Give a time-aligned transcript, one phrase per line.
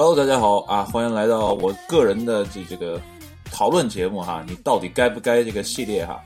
[0.00, 3.00] Hello，大家好啊，欢迎来到我个人的这这个
[3.50, 6.22] 讨论节目哈，你到底该不该这个系列哈？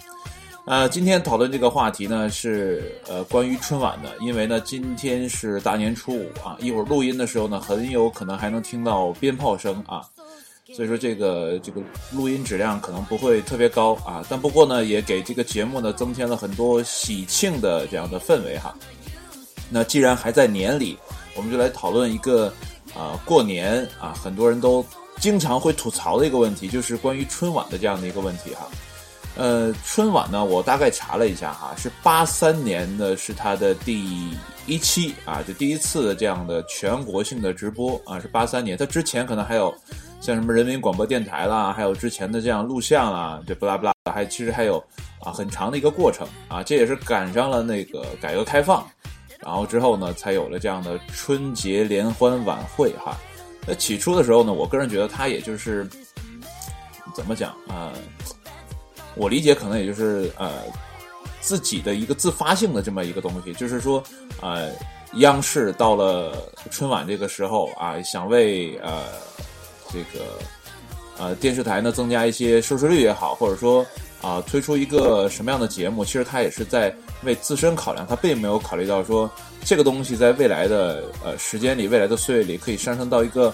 [0.67, 10.05] 呃，今天讨论这个话题呢是呃关于春晚的，因为呢今天是大年初五啊，一会儿录音的时候呢很有可能还能听到鞭炮声啊，
[10.75, 11.81] 所以说这个这个
[12.13, 18.75] 录音质量可能不会特别高啊，但不过呢也给这个节目呢增添了很多喜庆的这样的氛围哈。
[19.71, 20.99] 那既然还在年里，
[21.35, 22.53] 我们就来讨论一个
[22.95, 24.85] 啊、过年啊很多人都
[25.19, 28.67] 经常会吐槽的一个问题，就是关于春晚的这样的一个问题哈。
[29.35, 34.31] 呃，春晚呢，我大概查了一下哈，是八三年的是它的第
[34.67, 38.77] 一期啊，就第一次的这样的全国性的直播啊，是八三年。
[38.77, 39.75] 它之前可能还有
[40.21, 44.77] 像什么人民广播电台啦，还有之前的这样录像啦，这不拉不拉，还其实还有
[45.21, 48.87] 啊很长的一个过程啊，这也是赶上了那个改革开放，
[49.43, 53.17] 然后之后呢，才有了这样的春节联欢晚会哈。
[53.67, 55.89] 那起初的时候呢，我个人觉得它也就是
[57.15, 57.93] 怎么讲啊、
[59.15, 60.63] 我理解可能也就是呃
[61.41, 64.03] 自己的一个自发性的这么一个东西，就是说
[64.41, 64.71] 呃
[65.15, 69.05] 央视到了春晚这个时候啊，想为呃
[69.93, 70.25] 这个
[71.19, 73.85] 呃电视台呢增加一些收视率也好，或者说
[74.23, 79.31] 啊、推出一个什么样的节目，其实它也是在为自身考量，他并没有考虑到说
[79.65, 83.53] 这个东西在未来的呃时间里、未来的岁月里可以上升到一个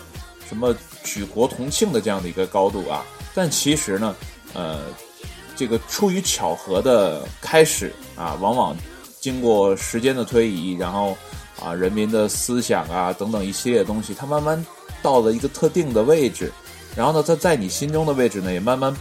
[0.48, 0.74] 什么
[1.04, 3.04] 举国同庆的这样的一个高度啊。
[3.34, 4.16] 但其实呢，
[4.54, 4.80] 呃，
[5.54, 8.76] 这个出于巧合的开始啊，往往
[9.20, 11.16] 经过时间的推移，然后
[11.60, 14.64] 啊，人民的思想啊等等一系列东西，它慢慢
[15.02, 16.50] 到了一个特定的位置，
[16.96, 18.94] 然后呢，它在你心中的位置呢，也慢慢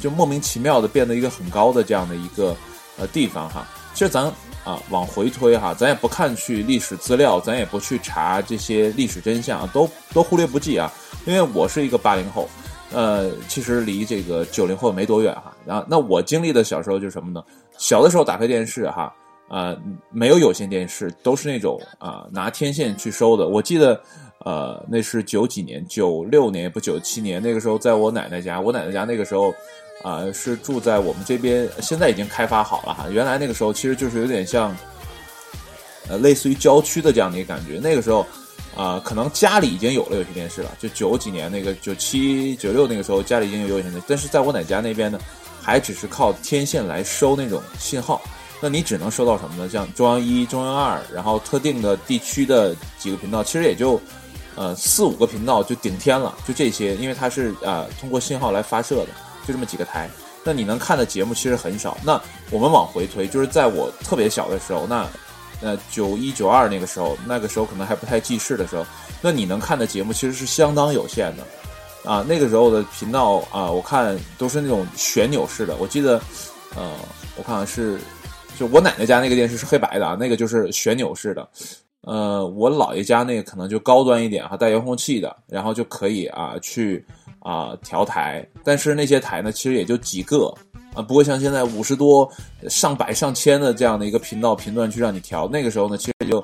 [0.00, 2.56] 就莫名其妙的变得一个很高的这样的一个
[2.96, 3.66] 呃地方哈。
[3.96, 4.24] 其实咱
[4.62, 10.92] 啊往回推哈，咱也不看去历史资料，咱也不去查这些历史真相，都都忽略不计啊。
[11.24, 12.46] 因为我是一个八零后，
[12.92, 15.56] 呃，其实离这个九零后没多远哈。
[15.64, 17.42] 然后，那我经历的小时候就是什么呢？
[17.78, 19.10] 小的时候打开电视哈，
[19.48, 19.74] 呃，
[20.10, 23.48] 没有有线电视，都是那种啊、拿天线去收的。
[23.48, 23.98] 我记得，
[24.46, 29.52] 呃，那是九几年，九六年不九七年，那个时候在我奶奶家，我奶奶家那个时候
[30.04, 33.06] 啊、是住在我们这边，现在已经开发好了哈。
[33.10, 34.72] 原来那个时候其实就是有点像，
[36.08, 37.80] 呃，类似于郊区的这样的一个感觉。
[37.82, 38.24] 那个时候。
[38.76, 45.18] 啊、可能家里已经有了有线电视了，就九几年那个九七九六那个时候家里已经有有线电视，但是在我奶家那边呢，
[45.62, 48.20] 还只是靠天线来收那种信号。
[48.60, 49.66] 那你只能收到什么呢？
[49.66, 53.98] 像中央一、中央二，然后特定的地区的几个频道，其实也就
[54.56, 59.08] 呃四五个频道就顶天了，就这些，因为它是啊、呃通过信号来发射的，
[59.46, 60.10] 就这么几个台。
[60.42, 61.98] 那你能看的节目其实很少。
[62.04, 65.06] 那我们往回推，就是在我特别小的时候，那
[65.60, 68.86] 那九一九二那个时候，那个时候可能还不太记事的时候，
[69.20, 75.74] 那你能看的节目其实是相当有限的，啊，那个时候的频道啊，我看都是那种旋钮式的。
[75.76, 76.20] 我记得，
[76.76, 76.92] 呃，
[77.36, 77.98] 我看看是，
[78.56, 81.48] 就我奶奶家那个电视是黑白的啊，那个就是旋钮式的。
[82.06, 87.04] 呃，我姥爷家那个可能就高端一点哈，带遥控器的，然后就可以啊去
[87.40, 90.54] 啊调台，但是那些台呢，其实也就几个
[90.94, 92.30] 啊，不会像现在五十多、
[92.68, 95.48] 上百、上千的这样的一个频道频段去让你调。
[95.48, 96.38] 那个时候呢，其实也就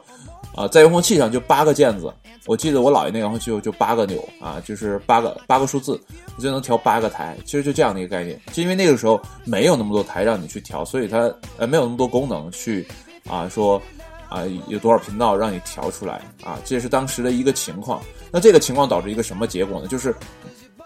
[0.53, 2.13] 啊在遥控器上就八个键子，
[2.47, 5.97] 我记得我姥爷那遥控器就就八个钮啊，就是八个八个数字，
[6.37, 8.37] 你就能调八个台，其实就这样的一个概念。
[8.53, 12.85] 就因为那个时候没有那么多台让你去调，所以它呃没有那么多功能去
[13.29, 13.81] 啊说。
[14.33, 16.59] 啊，有多少频道让你调出来啊？
[16.65, 18.01] 这是当时的一个情况。
[18.31, 19.87] 那这个情况导致一个什么结果呢？
[19.87, 20.15] 就是，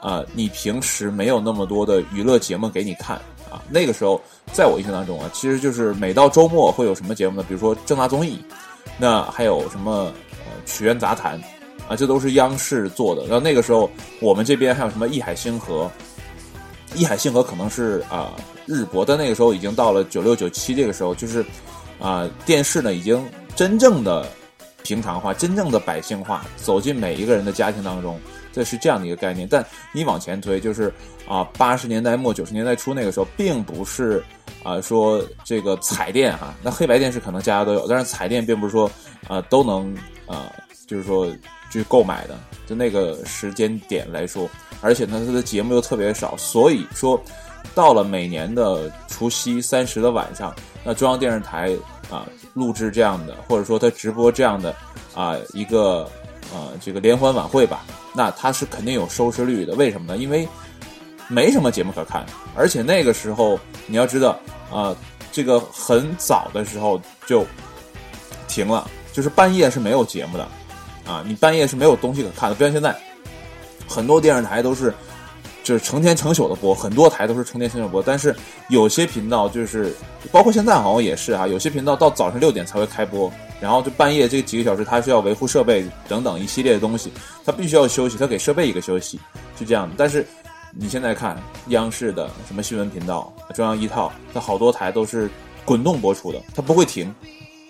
[0.01, 3.17] 啊，你平时没有那么多的娱乐节目给你看
[3.49, 3.63] 啊。
[3.71, 4.21] 那个时候，
[4.53, 7.45] 在我印象当中啊，其实就是每到周末会有什么节目呢？
[7.47, 8.41] 比如说正大综艺，
[8.99, 11.41] 那还有什么呃曲苑杂谈
[11.89, 13.23] 啊，这都是央视做的。
[13.27, 13.89] 然后那个时候
[14.21, 15.89] 我们这边还有什么艺海星河，
[16.97, 18.35] 艺海星河可能是啊、
[18.67, 21.45] 日播，但那个时候已经到了九六九七这个时候，就是
[22.01, 24.27] 啊、电视呢已经真正的
[24.83, 28.21] 平常化，真正的百姓化，走进每一个人的家庭当中，
[28.53, 29.49] 这是这样的一个概念。
[29.51, 30.93] 但你往前推，就是
[31.29, 34.23] 啊八十年代末九十年代初那个时候，并不是
[34.63, 38.91] 啊说这个彩电哈、那黑白电视可能家家都有，但是彩电并不是说
[39.27, 39.93] 啊都能
[40.27, 40.53] 啊
[40.87, 41.27] 就是说
[41.71, 44.49] 去购买的，就那个时间点来说，
[44.81, 47.21] 而且呢它的节目又特别少，所以说
[47.75, 50.55] 到了每年的除夕三十的晚上，
[50.87, 51.77] 那中央电视台
[52.09, 52.25] 啊
[52.55, 54.73] 录制这样的，或者说他直播这样的
[55.17, 56.09] 啊一个
[56.55, 57.85] 呃这个联欢晚会吧，
[58.15, 59.75] 那他是肯定有收视率的。
[59.75, 60.17] 为什么呢？
[60.17, 60.47] 因为
[61.27, 62.25] 没什么节目可看，
[62.55, 64.39] 而且那个时候你要知道
[64.73, 64.95] 啊、
[65.33, 67.45] 这个很早的时候就
[68.47, 70.49] 停了，就是半夜是没有节目的，
[71.05, 72.55] 啊，你半夜是没有东西可看的。
[72.55, 72.97] 不像现在，
[73.89, 74.95] 很多电视台都是
[75.67, 78.01] 就是成天成宿的播，很多台都是成天成宿播。
[78.01, 78.33] 但是
[78.69, 79.93] 有些频道就是，
[80.31, 83.29] 包括现在好像也是啊，有些频道到早上六点才会开播，
[83.61, 87.11] 然后就半夜这几个小时，它是要维护设备等等一系列的东西，
[87.45, 89.19] 它必须要休息，它给设备一个休息，
[89.59, 89.97] 是这样的。
[89.99, 90.25] 但是
[90.71, 91.37] 你现在看
[91.71, 95.29] 央视的什么新闻频道、中央一套，它好多台都是
[95.65, 97.13] 滚动播出的，它不会停。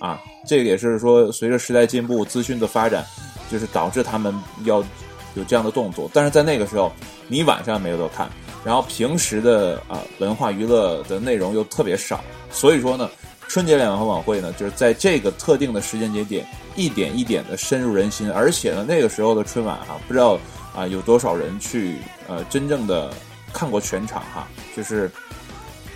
[0.01, 3.03] 啊，这个也是说，随着时代进步、资讯的发展，
[3.51, 4.85] 就是导致他们要
[5.33, 6.11] 有这样的动作。
[6.13, 6.93] 但是在那个时候，
[7.29, 8.29] 你晚上没有得看，
[8.65, 13.11] 然后平时的啊文化娱乐的内容又特别少，所以说呢，
[13.49, 16.47] 春节联欢晚会呢，就是在这个特定的时间节点，
[16.77, 18.31] 一点一点的深入人心。
[18.31, 20.39] 而且呢，那个时候的春晚哈、不知道
[20.75, 21.97] 啊有多少人去
[22.29, 23.11] 呃真正的
[23.53, 24.47] 看过全场哈，
[24.77, 25.11] 就是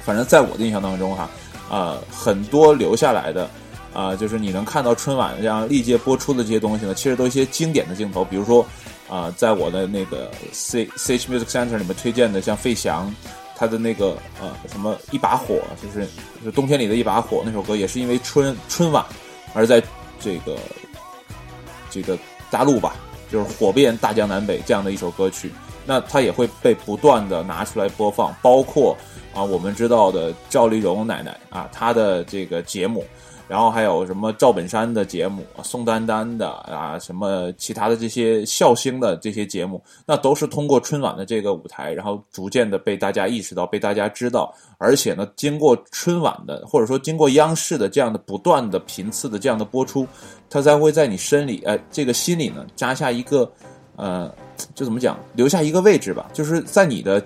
[0.05, 1.31] 反正在我的印象当中哈，
[1.71, 3.49] 呃很多留下来的。
[3.93, 8.65] 啊、就是你能看到春晚这样历届播出的这些东西呢，其实都一些经典的镜头，比如说，
[9.11, 13.13] 啊、在我的那个 C C H Music Center 里面推荐的，像费翔，
[13.57, 16.07] 他的那个呃什么一把火，就是
[16.39, 19.05] 就是冬天里的一把火那首歌，也是因为春春晚
[19.53, 19.83] 而在
[20.21, 20.57] 这个
[21.91, 22.17] 这个
[22.53, 22.95] 大陆吧，
[23.29, 25.51] 就是火遍大江南北这样的一首歌曲，
[25.85, 28.97] 那它也会被不断的拿出来播放，包括
[29.35, 33.05] 啊我们知道的赵丽蓉奶奶啊她的这个节目。
[33.51, 50.07] 然后还有什么赵本山的节目、宋丹丹的啊，什么其他的这些笑星的这些节目，那都是通过春晚的这个舞台，然后逐渐的被大家意识到、被大家知道，而且呢，经过春晚的或者说经过央视的这样的不断的频次的这样的播出，
[50.49, 53.51] 它才会在你身里，呃，这个心里呢扎下一个，
[53.97, 54.33] 呃，
[54.77, 57.21] 就怎么讲，留下一个位置吧，就是在你的。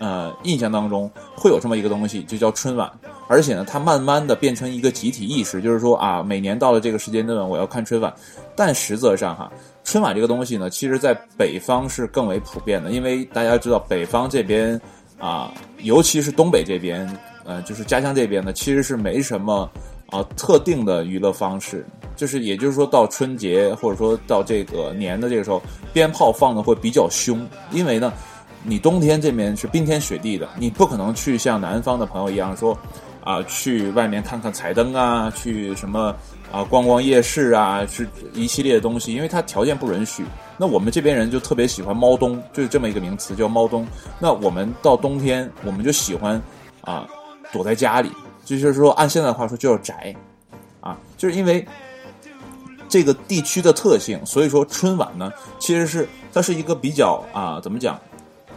[0.00, 2.90] 呃，印象当中会有这么一个东西，就叫春晚，
[3.28, 8.10] 而且呢，它慢慢的变成一个集体意识，就是说啊，每年到了这个时间段，我要看春晚。
[8.56, 9.52] 但实则上哈，
[9.84, 14.80] 春晚这个东西呢，其实在北方是更为普遍的，因为大家知道北方这边
[15.18, 15.52] 啊，
[15.82, 17.06] 尤其是东北这边，
[17.44, 19.70] 呃，就是家乡这边呢，其实是没什么
[20.06, 21.84] 啊特定的娱乐方式，
[22.16, 25.60] 就是也就是说到春节或者说到这个年的这个时候，
[25.92, 28.10] 鞭炮放的会比较凶，因为呢。
[28.62, 32.76] 你冬天这边是冰天雪地的，你不可能去像南方的朋友一样说，
[33.24, 36.14] 啊，去外面看看彩灯啊，去什么
[36.52, 40.24] 啊逛逛夜市啊，是一系列的东西，因为它条件不允许。
[40.58, 43.86] 那我们这边人就特别喜欢猫冬，就是这么一个名词叫猫冬。
[44.18, 46.40] 那我们到冬天，我们就喜欢
[46.82, 47.08] 啊
[47.50, 48.10] 躲在家里，
[48.44, 50.14] 就是说按现在的话说就要宅，
[50.80, 51.66] 啊，就是因为
[52.90, 57.98] 这个地区的特性，所以说春晚呢，其实是它是一个比较啊怎么讲？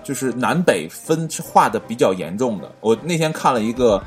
[0.03, 2.71] 就是南北分化的比较严重的。
[2.81, 4.01] 我那天看了一个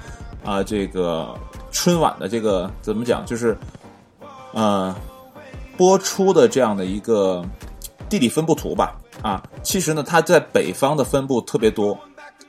[0.44, 1.34] 啊、这个
[1.72, 3.58] 春晚的这个怎么讲，就是
[4.52, 4.94] 呃
[5.76, 7.44] 播出的这样的一个
[8.08, 8.96] 地理分布图吧。
[9.22, 11.98] 啊，其实呢，它在北方的分布特别多。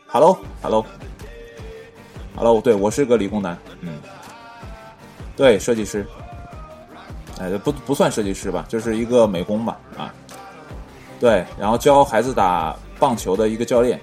[0.05, 3.97] Hello，Hello，Hello，对我是个理工男，嗯，
[5.35, 6.05] 对，设计师，
[7.39, 10.13] 哎，不不算设计师吧，就是一个美工吧，啊，
[11.19, 13.99] 对，然后教孩子打棒球的一个教练，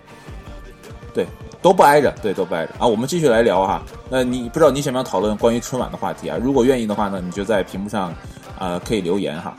[1.13, 1.27] 对，
[1.61, 2.87] 都不挨着，对，都不挨着啊。
[2.87, 3.83] 我们继续来聊哈。
[4.11, 6.39] 那你不知道你想不想讨论关于春晚的话题啊？
[6.41, 8.15] 如果愿意的话呢，你就在屏幕上
[8.59, 9.57] 呃可以留言哈。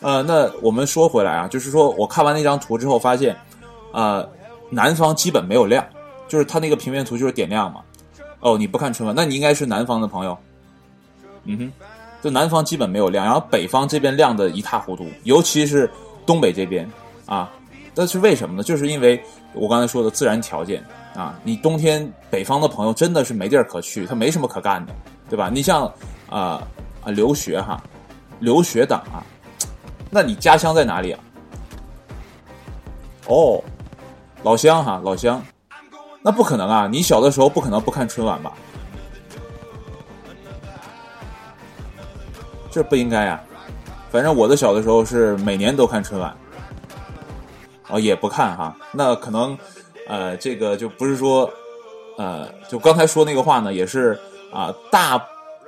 [0.00, 3.36] 呃，那我们说回来啊，就是说我看完那张图之后发现，
[3.92, 4.26] 呃，
[4.70, 5.84] 南方基本没有亮，
[6.26, 7.82] 就是它那个平面图就是点亮嘛。
[8.40, 10.38] 哦，你不看春晚，那你应该是南方的朋友。
[11.44, 11.72] 嗯哼，
[12.22, 15.90] 就南方基本没有亮，然后北方这边亮的一塌糊涂，尤其是
[16.24, 16.90] 东北这边
[17.26, 17.50] 啊。
[18.00, 18.62] 那是为什么呢？
[18.62, 20.82] 就是因为我刚才说的自然条件
[21.14, 24.94] 啊，你冬天北方的朋友真的是没地儿可去，他没什么可干的，
[25.28, 25.50] 对吧？
[25.52, 25.84] 你像
[26.30, 26.66] 啊
[27.04, 27.78] 啊留学哈，
[28.38, 29.20] 留学党啊，
[30.08, 31.20] 那你家乡在哪里啊？
[33.26, 33.62] 哦，
[34.44, 35.42] 老乡哈，老乡，
[36.22, 36.88] 那不可能啊！
[36.90, 38.50] 你小的时候不可能不看春晚吧？
[42.70, 43.38] 这不应该呀、
[44.10, 46.34] 反正我的小的时候是每年都看春晚。
[47.90, 49.56] 哦，也不看哈，那可能，
[50.06, 51.50] 呃，这个就不是说，
[52.16, 54.18] 呃，就刚才说那个话呢，也是
[54.52, 55.22] 啊、大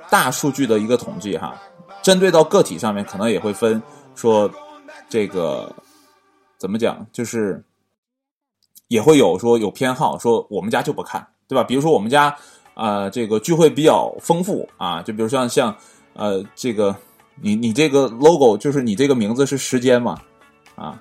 [0.09, 1.55] 大数据的一个统计哈，
[2.01, 3.81] 针对到个体上面，可能也会分
[4.15, 4.49] 说
[5.09, 5.73] 这个
[6.57, 7.63] 怎么讲，就是
[8.87, 11.63] 也会有说有偏好，说我们家就不看，对吧？
[11.63, 12.35] 比如说我们家
[12.73, 15.75] 啊、这个聚会比较丰富啊，就比如像像
[16.13, 16.95] 呃，这个
[17.41, 20.19] 你你这个 logo 就是你这个名字是时间嘛，
[20.75, 20.99] 啊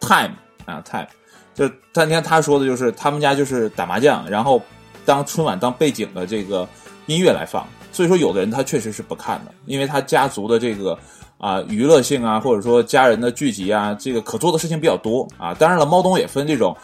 [0.00, 0.34] ，time。
[0.68, 1.06] 啊，time，
[1.54, 4.60] 就是那天他说的就是他们家就是打麻将，然后
[5.06, 6.68] 当春晚当背景的这个
[7.06, 10.96] 音乐来放，所以说有的人他确实是不看的，因为他家族的这个
[11.38, 15.54] 啊娱乐性啊，或者说家人的聚集啊，这个可做的事情比较多啊。
[15.54, 16.76] 当然了，猫冬也分这种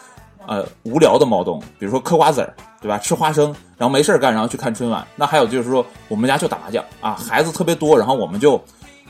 [0.47, 2.51] 呃无聊的猫冬，比如说嗑瓜子儿，
[2.81, 2.97] 对吧？
[2.97, 5.05] 吃花生，然后没事儿干，然后去看春晚。
[5.15, 8.59] 那还有就是说，我们家就打麻将啊，孩子特别多，然后我们就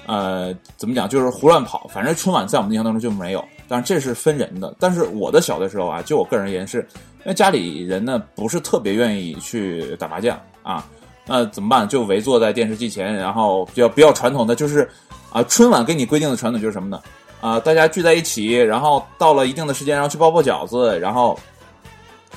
[0.06, 1.88] 呃怎么讲，就是胡乱跑。
[1.94, 3.44] 反正春晚在我们印象当中就没有。
[3.68, 6.88] 但是这是分人的，但是我的小的时候啊，就我个人而言是，
[7.22, 10.86] 因为家里人呢不是特别愿意去打麻将啊，
[11.26, 11.90] 那怎么办？
[11.90, 14.88] 就围坐在电视机前，然后比较比较传统的就是
[15.32, 17.02] 啊，春晚给你规定的传统就是什么呢？
[17.42, 21.40] 啊，大家聚在一起，然后到了一定的时间，然后去包包饺子，然后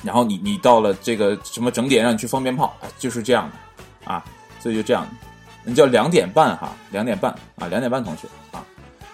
[0.01, 4.25] 然后你你到了这个什么整点，让你去放鞭炮，就是这样的啊，
[4.59, 5.07] 所以就这样，
[5.63, 8.65] 你叫两点半哈，两点半啊，两点半同学啊。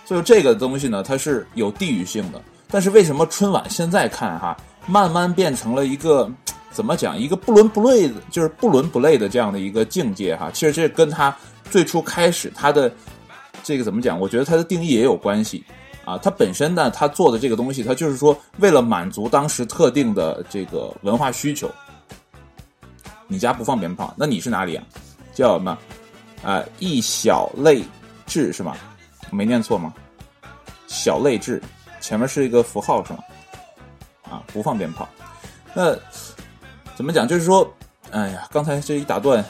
[0.05, 2.41] 所以这个东西呢，它是有地域性的。
[2.67, 4.55] 但是为什么春晚现在看哈，
[4.87, 6.29] 慢慢变成了一个
[6.71, 10.51] 怎么讲，一个不伦不类的，就是不伦不类的这样的一个境界哈？
[10.53, 11.35] 其实这跟它
[11.69, 12.91] 最初开始它的
[13.63, 14.19] 这个怎么讲？
[14.19, 15.63] 我觉得它的定义也有关系
[16.05, 16.17] 啊。
[16.17, 21.69] 它本身呢，它做的这个东西，它就是说为了满足当时特定的这个文化需求。
[23.27, 24.83] 你家不放鞭炮，那你是哪里啊？
[25.33, 25.77] 叫什么？
[26.45, 27.83] 啊，一小类
[28.27, 28.77] 志是吗？
[29.31, 29.91] 没念错吗？
[30.87, 31.61] 小类制，
[31.99, 33.19] 前面是一个符号是吗？
[34.29, 35.09] 啊，不放鞭炮。
[35.73, 35.95] 那
[36.95, 37.27] 怎么讲？
[37.27, 37.67] 就是说，
[38.11, 39.43] 哎呀，刚才这一打断，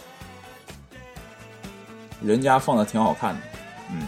[2.21, 3.41] 人家放的挺好看的，
[3.91, 4.07] 嗯。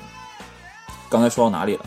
[1.09, 1.85] 刚才说到哪里了？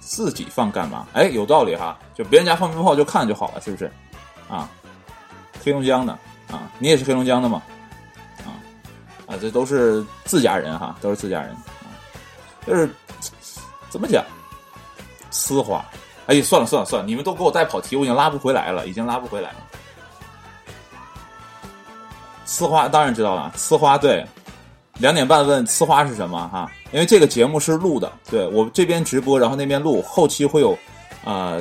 [0.00, 1.06] 自己放干嘛？
[1.12, 3.90] 哎，有道理哈，就别人家放鞭炮就看就好了，是不是？
[4.48, 4.68] 啊，
[5.62, 6.18] 黑龙江的
[6.54, 7.62] 啊，你也是黑龙江的吗？
[8.44, 8.54] 啊，
[9.26, 11.90] 啊这都是自家人哈，都是自家人啊。
[12.66, 12.88] 就是
[13.90, 14.24] 怎么讲，
[15.32, 15.84] 呲花。
[16.26, 19.56] 哎，算了算了算了，你们都给我带跑题，我已经拉不回来了，已经拉不回来了。
[22.46, 24.24] 呲花当然知道了，呲花对。
[24.98, 26.70] 两点半问呲花是什么哈？
[26.92, 30.78] 因为这个节目是录的，对我这边直播，然后那边录，后期会有
[31.24, 31.58] 啊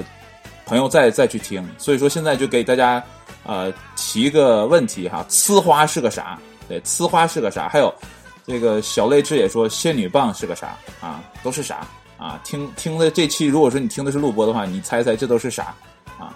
[0.68, 3.04] 朋友再再去听，所以说现在就给大家
[3.44, 3.74] 呃
[4.14, 6.38] 提个问题哈，呲花是个啥？
[6.70, 7.68] 对，呲花是个啥？
[7.68, 7.92] 还有，
[8.46, 11.24] 这个小泪痣也说仙女棒是个啥啊？
[11.42, 12.40] 都是啥啊？
[12.44, 15.74] 听听的这期，如果说你听的是录播的话，你猜猜这都是啥
[16.20, 16.32] 啊？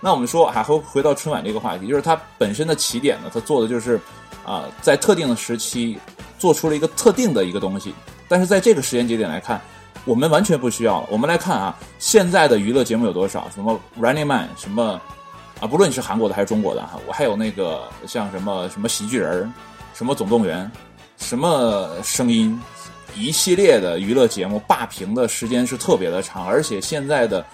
[0.00, 4.00] 那我们说，还回回到春晚这个话题，就是它本身的起点呢，它做的就是
[4.46, 5.98] 啊，在特定的时期
[6.38, 7.92] 做出了一个特定的一个东西，
[8.28, 9.60] 但是在这个时间节点来看，
[10.04, 11.08] 我们完全不需要了。
[11.10, 13.50] 我们来看啊，现在的娱乐节目有多少？
[13.52, 15.00] 什么 Running Man，什么？
[15.60, 19.52] 啊，不论你是韩国的还是中国的哈，我还有那个像什么什么喜剧人，
[19.92, 20.70] 什么总动员，
[21.16, 22.56] 什么声音，
[23.16, 27.44] 一系列的娱乐节目霸屏的时间是特别的长，而且现在的，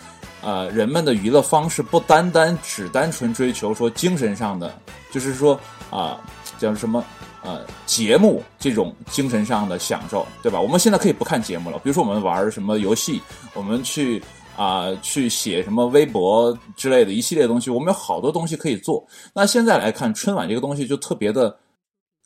[0.42, 4.78] 呃，人们的娱乐方式不单单只单纯追求说精神上的，
[5.10, 5.58] 就是说
[5.88, 6.20] 啊，
[6.58, 7.02] 叫什么
[7.42, 10.60] 呃节目这种精神上的享受，对吧？
[10.60, 13.22] 我们现在可以不看节目了，比如说我们玩什么游戏，
[13.54, 14.22] 我们去。
[14.56, 19.04] 啊，去写什么微博之类的一系列东西，我们有好多东西可以做。
[19.34, 21.50] 那现在来看春晚这个东西就特别的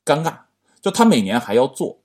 [0.04, 0.34] 尴尬，
[0.82, 1.98] 就他每年还要做，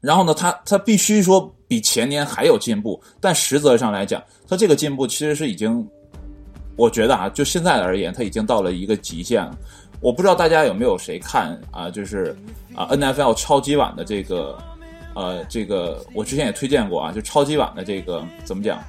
[0.00, 5.86] 然后呢，他他必须说比前年还有进步，但实则上来讲，他这个进步其实是已经，
[6.76, 9.56] 我觉得啊，就现在而言，他已经到了一个极限了。
[10.00, 12.36] 我不知道大家有没有谁看啊，就是
[12.74, 14.58] 啊，N F L 超级碗的这个
[15.14, 18.82] 呃，这个我之前也推荐过啊，就超级碗的这个怎么讲？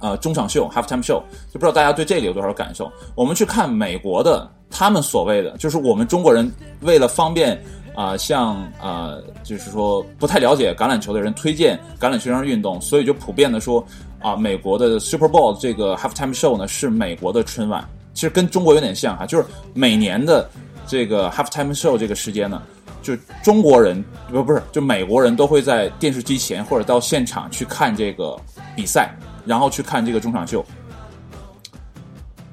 [0.00, 2.90] 呃，中场秀 （halftime show） 就不知道大家对这个有多少感受。
[3.14, 6.50] 我们去看美国的，他们所谓的就是我们中国人
[6.82, 7.60] 为了方便
[7.94, 13.84] 啊，向啊，就是说不太了解橄榄球的人推荐橄榄球上运动，所以就普遍的说
[14.20, 20.48] 啊，美国的 Super Bowl 这个 halftime show 呢是美国的春晚，其实跟中国有点像哈，就是每年的
[20.86, 22.62] 这个 halftime show 这个时间呢，
[23.02, 28.38] 就中国人不不是就美国人都会在电视机前或者到现场去看这个
[28.76, 29.12] 比赛。
[29.48, 30.62] 然后去看这个中场秀，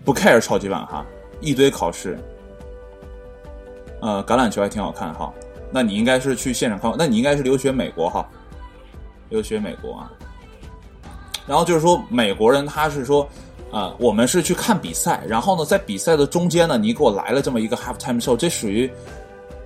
[0.05, 1.05] 不 care 超级碗哈，
[1.41, 2.17] 一堆考试，
[3.99, 5.33] 呃，橄榄球还挺好看哈。
[5.69, 8.25] 那你应该是去现场看，那你应该是留学美国哈，
[9.27, 10.09] 留学美国啊。
[11.45, 13.27] 然后就是说，美国人他是说，
[13.73, 18.89] 啊，我们是去看比赛，然后呢，在比赛的中间呢，你给我来了这么一个 half time show，这属于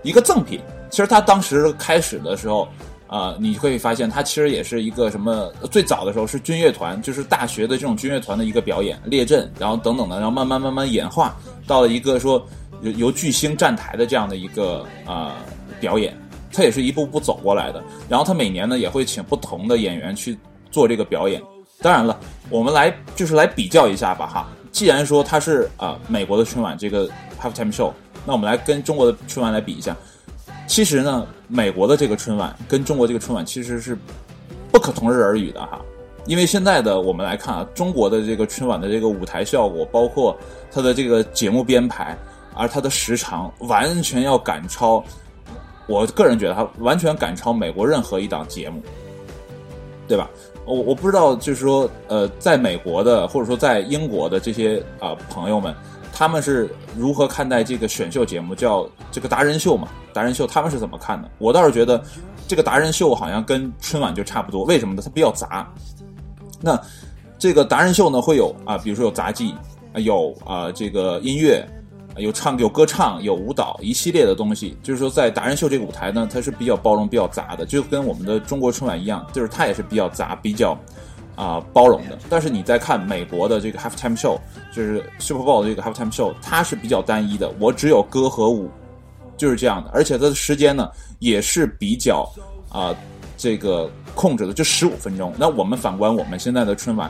[0.01, 0.59] 一个赠品。
[0.89, 2.67] 其实他当时开始的时候。
[3.09, 5.51] 啊，你会发现它其实也是一个什么？
[5.71, 11.35] 最早的时候是军乐团，就是大学的这种军乐团的一个表演列阵，然后等等的，然后慢慢慢慢演化
[11.65, 12.45] 到了一个说
[12.83, 15.37] 由由巨星站台的这样的一个啊
[15.79, 16.15] 表演，
[16.53, 17.83] 它也是一步步走过来的。
[18.07, 20.37] 然后他每年呢也会请不同的演员去
[20.69, 21.41] 做这个表演。
[21.81, 22.19] 当然了，
[22.51, 27.09] 我们来就是来比较一下吧哈，既然说它是啊、美国的春晚这个
[27.41, 27.91] halftime show，
[28.25, 29.95] 那我们来跟中国的春晚来比一下。
[30.67, 33.97] 其实呢，美国的这个春晚跟中国这个春晚其实是
[34.71, 35.81] 不可同日而语的哈。
[36.25, 40.37] 因为现在的我们来看啊，中国的这个春晚的这个舞台效果，包括
[40.71, 42.15] 它的这个节目编排，
[42.53, 45.03] 而它的时长完全要赶超。
[45.87, 48.79] 我个人觉得它完全赶超美国任何一档节目，
[50.07, 50.29] 对吧？
[50.65, 55.73] 我我不知道，就是说，呃，在美国的或者说在英国的这些啊、朋友们，
[56.19, 59.87] 他们是如何看待这个选秀节目，叫这个达人秀嘛？
[60.11, 61.31] 达人秀他们是怎么看的？
[61.37, 62.03] 我倒是觉得
[62.45, 65.01] 这个达人秀好像跟春晚就差不多，为什么呢？
[65.01, 65.65] 它比较杂。
[66.59, 66.77] 那
[67.37, 69.55] 这个达人秀呢，会有啊，比如说有杂技，
[69.95, 71.65] 有啊这个音乐，
[72.17, 74.77] 有唱有歌唱，有舞蹈，一系列的东西。
[74.83, 80.77] 就是说，在达人秀这个舞台呢，它是比较包容、比较杂的，就跟我们的中国春晚一样，就是它也是比较杂、比较
[81.39, 82.19] 啊、包容的。
[82.29, 84.37] 但是你再看美国的这个 halftime show，
[84.75, 88.69] 就是 Super Bowl 的这个 halftime show，它是比较单一的，我只有歌和舞，
[89.37, 89.89] 就是这样的。
[89.93, 92.29] 而且它的时间呢，也是比较
[92.69, 92.93] 啊、
[93.37, 95.33] 这个控制的，就十五分钟。
[95.37, 97.09] 那我们反观我们现在的春晚，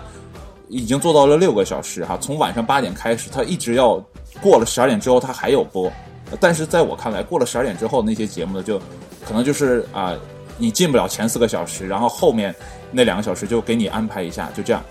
[0.67, 3.95] 已经做到了六个小时哈，从晚上八点开始，它一直要
[4.39, 5.91] 过了十二点之后，它还有播。
[6.39, 8.77] 但是在我看来，过了十二点之后，那些节目呢，就
[9.25, 10.13] 可能就是啊、
[10.60, 12.54] 你进不了前四个小时，然后后面
[12.92, 14.84] 那两个小时就给你安排一下，就这样。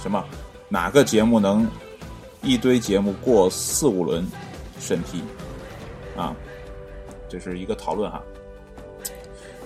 [0.00, 0.24] 什么？
[0.68, 1.68] 哪个节目能
[2.42, 4.26] 一堆节目过四五轮
[4.80, 5.22] 审批？
[6.16, 6.34] 啊，
[7.28, 8.22] 这是一个讨论哈。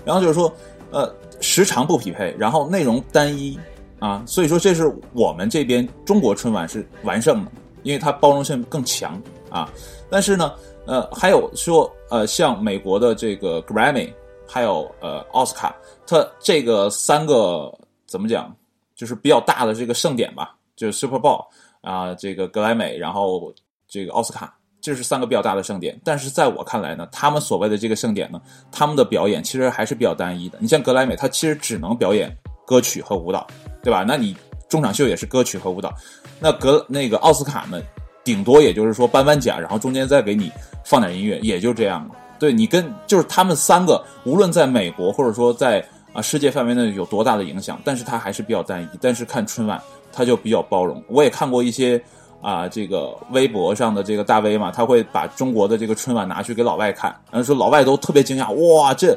[0.05, 0.53] 然后就是说，
[0.91, 3.59] 呃，时长不匹配，然后内容单一
[3.99, 7.53] 啊，所以说这是我们这边中国春晚是完胜的，
[7.83, 9.71] 因为它包容性更强啊。
[10.11, 10.53] 但是呢，
[10.91, 14.13] 呃，还有说，呃，像美国的这个 Grammy，
[14.45, 15.73] 还有呃奥斯卡，
[16.05, 17.73] 它这个三个
[18.09, 18.53] 怎么讲，
[18.97, 21.47] 就是比较大的这个盛典吧，就是 Super Bowl
[21.81, 23.55] 啊、这个格莱美，然后
[23.87, 24.53] 这个奥斯卡。
[24.83, 28.41] 这是三个比较大的盛典，但是在我看来呢，他们所谓的这个盛典呢，
[28.73, 30.59] 他们的表演其实还是比较单一的。
[30.59, 32.35] 你像格莱美，它其实只能表演
[32.67, 33.47] 歌曲和舞蹈，
[33.83, 34.05] 对吧？
[34.09, 34.35] 那你
[34.71, 35.93] 中场秀也是歌曲和舞蹈，
[36.41, 37.79] 那格那个奥斯卡呢，
[38.25, 40.51] 顶多也就是说颁颁奖，然后中间再给你
[40.85, 42.15] 放点音乐，也就这样了。
[42.39, 48.89] 对你跟就是他们三个，无论在美国或者说在啊世界范围内有多大的影响，但是他还是比较单一。
[49.01, 49.81] 但是看春晚，
[50.13, 51.03] 他就比较包容。
[51.09, 52.03] 我也看过一些。
[52.43, 59.15] 啊，这个微博上的这个大 V 嘛，他会把中国的这个春晚拿去给老外看，然后说老外都特别惊讶，哇，这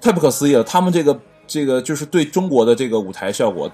[0.00, 0.62] 太不可思议了！
[0.62, 1.18] 他们这个
[1.48, 3.68] 这个就是对中国的这个舞台效果，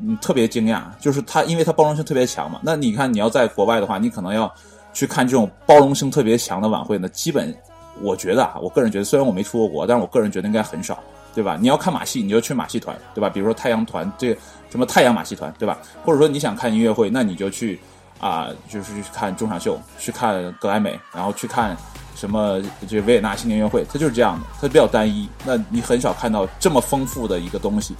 [0.00, 0.82] 嗯，特别惊讶。
[1.00, 2.60] 就是它，因为它包容性特别强嘛。
[2.62, 4.52] 那你看，你要在国外的话，你可能要
[4.92, 7.54] 去看这种包容性特别强的晚会呢，基本
[8.02, 10.98] 我觉得啊，我个人觉得，虽然我没出过国，但是我个人觉得应该很少，
[11.34, 11.56] 对吧？
[11.60, 13.28] 你要看马戏，你就去马戏团，对吧？
[13.28, 14.36] 比如说太阳团这
[14.70, 15.78] 什么太阳马戏团，对吧？
[16.04, 17.80] 或者说你想看音乐会，那你就去
[18.18, 21.76] 啊、就是去看中场秀，去看格莱美，然后去看
[22.14, 25.28] 什么这维也纳新年音乐会，它就是这样的，它比较单一。
[25.44, 27.94] 那你很少看到这么丰富的一个东西。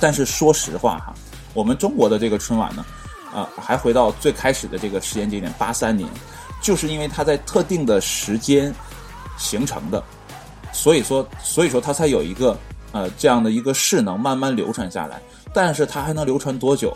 [0.00, 1.14] 但是说实话哈，
[1.54, 2.84] 我们中国的这个春晚呢，
[3.34, 6.08] 啊、还回到最开始的这个时间节点，八三年，
[6.60, 8.74] 就是因为它在特定的时间
[9.38, 10.02] 形成的，
[10.72, 12.56] 所以说，所以说它才有一个
[12.92, 15.20] 呃这样的一个势能慢慢流传下来。
[15.52, 16.94] 但是它还能流传多久，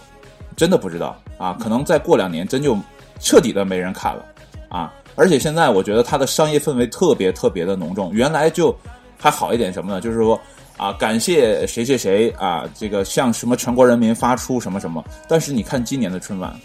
[0.55, 1.57] 真的不知道啊。
[1.59, 2.77] 可能再过两年，真就
[3.19, 4.25] 彻底的没人看了
[4.69, 4.93] 啊。
[5.17, 8.75] 而且现在我觉得它的商业氛围特别特别的浓重，原来就
[9.19, 10.01] 还好一点什么呢？
[10.01, 10.39] 就是说
[10.81, 15.05] 啊，感谢谁谁谁啊，这个向什么全国人民发出什么什么。
[15.29, 16.59] 但是你看今年的春晚，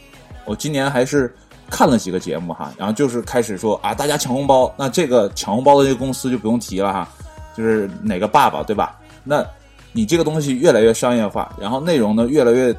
[0.45, 1.35] 我今年还是
[1.69, 7.09] 看了几个节目哈，然后就是开始说啊，大家抢红包，那这个抢红包的这个公司就不用提了哈，
[7.57, 8.97] 就是哪个爸爸对吧？
[9.25, 9.45] 那
[9.91, 12.73] 你这个东西越来越商业化，然后内容呢越来越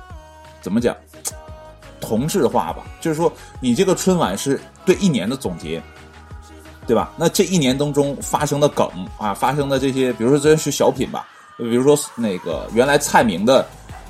[0.62, 0.96] 怎么讲，
[2.00, 2.82] 同质化吧？
[2.98, 5.82] 就是说你这个春晚是对一年的总结。
[6.86, 7.10] 对吧？
[7.16, 13.60] 那这一年当中发生的梗啊，发生的这些，比如说这是小品吧，比如说那个原来蔡明的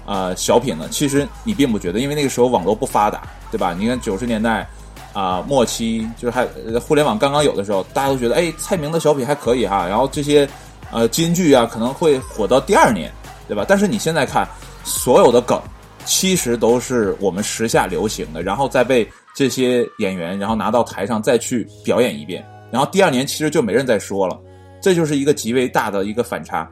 [0.04, 3.74] 啊、呃小品呢，其实你并不觉得，因为那个时候网络不发达，对吧？
[3.78, 4.68] 你看九十年代
[5.12, 6.46] 啊、末期，就是还
[6.78, 10.46] 互联网刚刚有的时候，大家都觉得哎，蔡明的小品还可以哈，然后这些
[10.92, 13.10] 呃金句啊可能会火到第二年，
[13.48, 13.64] 对吧？
[13.66, 14.46] 但是你现在看
[14.84, 15.58] 所有的梗，
[16.04, 22.46] 其实都是我们时下流行的，然后再被这些演员然后拿到台上再去表演一遍。
[22.70, 24.38] 然后第二年其实就没人再说了，
[24.80, 26.68] 这就是一个极为大的一个反差，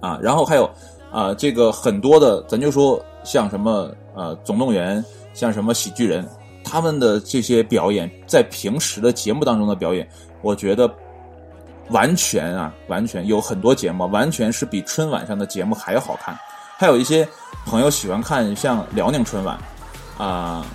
[0.00, 0.68] 啊，然后还有
[1.10, 6.26] 啊、这个很多的，咱就说像什么呃总动员，像什么喜剧人，
[6.62, 10.06] 他们的这些表演，在平时的节目当中的表演，
[10.42, 10.90] 我觉得
[11.88, 16.38] 完全啊，完全有很多节目完全是比春晚上的节目还要好看，
[16.76, 17.26] 还有一些
[17.64, 19.58] 朋友喜欢看像辽宁春晚
[20.18, 20.66] 啊、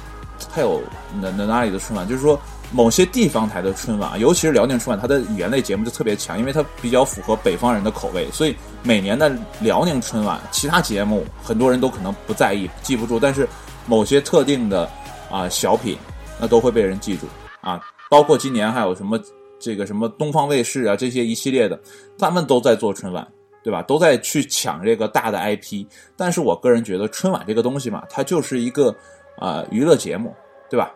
[0.49, 0.81] 还有
[1.21, 2.39] 哪哪哪里的春晚，就是说
[2.73, 9.31] 某些地方台的春晚，尤其是辽宁春晚，它的语言类节目就特别强，因为它比较符合北方人的口味，所以每年的
[9.61, 13.47] 辽宁春晚其他节目很多人都可能不在意、记不住，但是
[13.85, 14.89] 某些特定的
[15.29, 15.95] 啊、小品，
[16.41, 17.27] 那都会被人记住
[17.61, 17.79] 啊。
[18.09, 19.19] 包括今年还有什么
[19.59, 21.79] 这个什么东方卫视啊这些一系列的，
[22.17, 23.27] 他们都在做春晚，
[23.63, 23.83] 对吧？
[23.83, 25.85] 都在去抢这个大的 IP。
[26.17, 28.95] 但是我个人觉得春晚这个东西嘛，它就是一个
[29.37, 30.33] 啊、娱乐节目，
[30.69, 30.91] 对吧？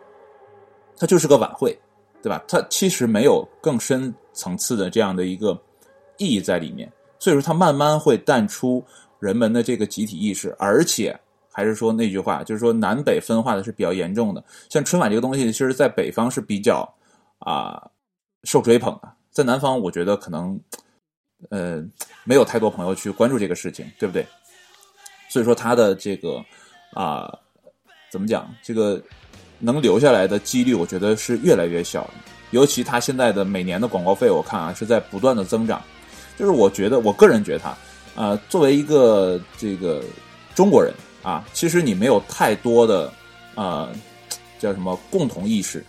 [0.98, 1.78] 它就是个晚会，
[2.22, 2.44] 对吧？
[2.48, 5.58] 它其实没有更深层次的这样的一个
[6.18, 8.84] 意义在里面，所以说它慢慢会淡出
[9.20, 11.18] 人们的这个集体意识，而且
[11.52, 14.44] 还是说那句话，就是说南北分化的是比较严重的。
[14.70, 16.88] 像春晚这个东西，其实在北方是比较
[17.40, 17.90] 啊、
[18.44, 20.60] 受追捧的，在南方我觉得可能
[21.50, 21.84] 呃
[22.24, 24.26] 没有太多朋友去关注这个事情，对不对？
[25.30, 26.44] 所以说它的这个
[26.94, 27.32] 啊、
[28.12, 29.02] 怎么讲，这个
[29.60, 32.10] 能留下来的几率，我觉得是越来越小。
[32.52, 35.82] 尤其它现在的每年的广告费，我看啊是在不断的增长。
[36.38, 37.78] 就是我觉得，我个人觉得他，
[38.16, 40.04] 啊，作为一个这个
[40.54, 40.94] 中国人
[41.24, 43.12] 啊，其实你没有太多的
[43.56, 43.90] 啊、
[44.60, 45.84] 叫什么共同意识，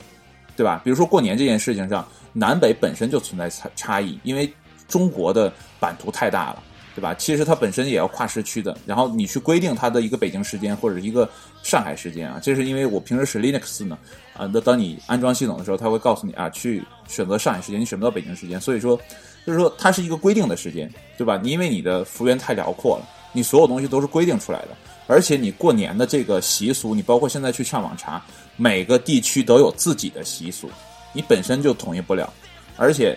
[0.56, 0.80] 对吧？
[0.82, 4.50] 比如说过年这件事情上，南北本身就存在差差异，因为
[4.88, 6.62] 中国的版图太大了，
[6.98, 7.14] 对吧？
[7.14, 11.30] 其实它本身也要跨时区的，然后你去规定它的一个北京时间或者一个
[11.62, 13.96] 上海时间啊，这是因为我平时使 Linux 呢，
[14.36, 19.00] 啊，那当你安装系统的时候，它会告诉你啊，去选择上海时间，你选不到北京时间，所以说
[19.46, 21.38] 就是说它是一个规定的时间，对吧？
[21.40, 24.70] 你因为你的幅员太辽阔了，你所有东西都是规定出来的，
[25.06, 28.20] 而且你过年的这个习俗，你包括现在去上网查，
[28.56, 30.68] 每个地区都有自己的习俗，
[31.12, 32.28] 你本身就统一不了，
[32.76, 33.16] 而且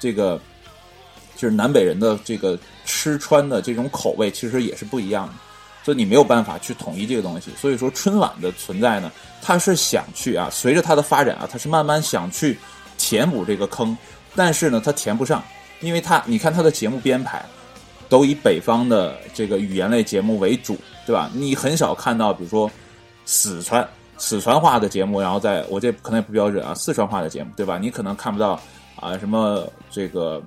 [0.00, 0.40] 这个
[1.36, 2.58] 就是南北人的这个
[2.88, 5.34] 吃穿的这种口味其实也是不一样的，
[5.84, 7.50] 所以你没有办法去统一这个东西。
[7.60, 12.58] 所以说春晚的存在呢，它是想去啊，随着它的发展啊，它是慢慢想去
[12.96, 13.94] 填补这个坑，
[14.34, 15.44] 但是呢，它填不上，
[15.80, 17.44] 因为它你看它的节目编排
[18.08, 21.30] 都以北方的这个语言类节目为主，对吧？
[21.34, 22.70] 你很少看到比如说
[23.26, 27.76] 四川四川话的节目，然后在我这可能也不标准啊，四川话的节目，对吧？
[27.76, 28.58] 你可能看不到
[28.96, 30.42] 啊什么这个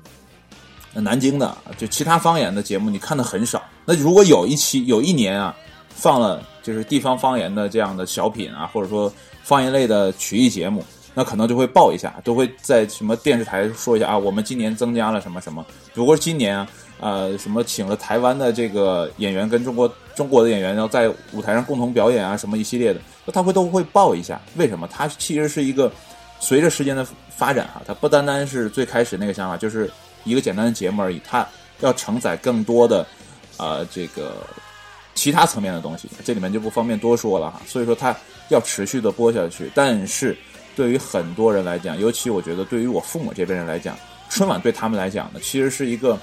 [0.94, 3.64] 南京的就其他方言的节目，你看的很少。
[3.86, 5.56] 那如果有一期有一年啊，
[5.90, 9.12] 放了就是地方方言的这样的小品啊，或者说
[9.44, 15.66] 方言类的曲艺节目，那可能就会报一下，都会在什么电视台说一下啊，我们今年增加了什么什么。
[15.94, 16.68] 如果今年啊，
[17.00, 24.40] 呃，什么请了台湾的这个演员跟中国中国的演员，然后在舞台上共同表演啊，什么一系列的，那他会都会报一下。
[24.56, 24.88] 为什么？
[24.92, 25.92] 它其实是一个
[26.40, 29.90] 随着时间的发展哈、它不单单是最开始那个想法，就是
[30.24, 31.48] 一个简单的节目而已，它
[31.80, 33.06] 要承载更多的
[33.58, 34.46] 呃这个
[35.16, 37.62] 其他层面的东西，这里面就不方便多说了哈。
[37.68, 38.16] 所以说它
[38.50, 40.38] 要持续的播下去，但是
[40.76, 43.98] 对于很多人来讲，尤其我觉得对于我父母这边人来讲，
[44.30, 46.18] 春晚对他们来讲呢，其实是一个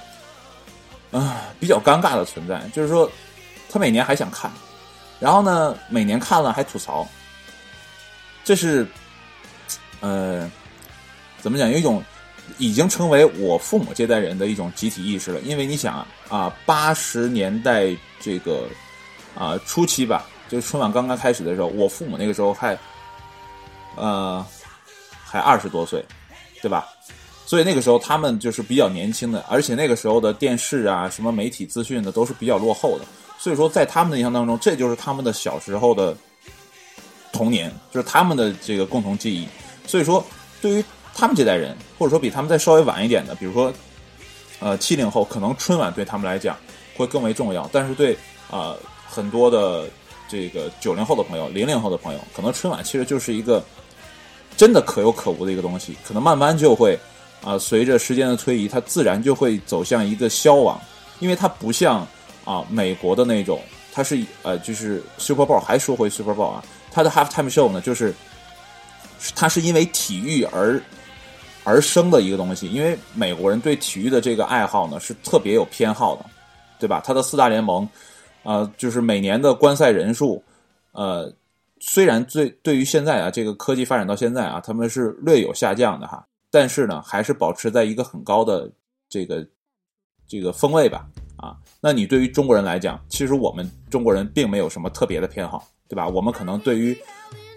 [1.11, 3.09] 啊、比较尴尬的存在，就是说
[3.69, 4.51] 他每年还想看，
[5.19, 7.07] 然后呢每年看了还吐槽，
[8.43, 8.87] 这是
[10.01, 10.49] 呃
[11.41, 11.69] 怎么讲？
[11.71, 12.03] 有一种
[12.57, 15.39] 已经成为我父母这代人的一种集体意识了。
[15.41, 18.67] 因为你想啊，啊八十年代这个
[19.35, 22.77] 啊初期吧，就是春晚刚刚开始的时候，我父母那个时候还
[23.95, 24.45] 呃
[25.23, 26.03] 还二十多岁，
[26.61, 26.87] 对吧？
[27.45, 33.05] 所以那个时候他们就是比较年轻的，而且那个时候的电视啊、什么媒体资讯的都是比较落后的。
[33.39, 36.15] 所以说，在他们的印象当中，这就是他们的小时候的
[37.31, 39.47] 童年，就是他们的这个共同记忆。
[39.87, 40.23] 所以说，
[40.61, 40.85] 对于
[41.19, 43.73] 他们这代人，或者说比他们再稍微晚一点的，比如说
[44.59, 46.55] 呃七零后，可能春晚对他们来讲
[46.95, 47.69] 会更为重要。
[47.73, 48.17] 但是对
[48.49, 48.73] 啊、
[49.05, 49.85] 很多的
[50.29, 53.61] 这个九零后的朋友、零零后的朋友，可能春晚其实就是一个
[54.55, 56.97] 真的可有可无的一个东西，可能慢慢就会
[57.43, 60.79] 啊、随着时间的推移，它自然就会走向一个消亡，
[61.19, 62.07] 因为它不像
[62.45, 68.13] 啊、美国的那种，它是呃就是 Super Bowl，还说回 Super Bowl 啊，它的 Halftime Show 呢，就是
[69.35, 70.81] 它是因为体育而
[71.69, 76.25] 而生的一个东西，因为美国人对体育的这个爱好呢是特别有偏好的，
[76.79, 76.99] 对吧？
[77.05, 77.87] 他的四大联盟，
[78.41, 80.43] 呃，就是每年的观赛人数，
[80.93, 81.31] 呃，
[81.79, 88.67] 虽然最对于现在啊这个科技发展到现在啊，他们是略有下降的哈，但是呢，还是保持在一个很高的
[89.07, 89.45] 这个
[90.27, 96.07] 这个风位吧，啊，那你对于中国人来讲，其实我们中国人并没有什么特别的偏好，对吧？
[96.07, 96.97] 我们可能对于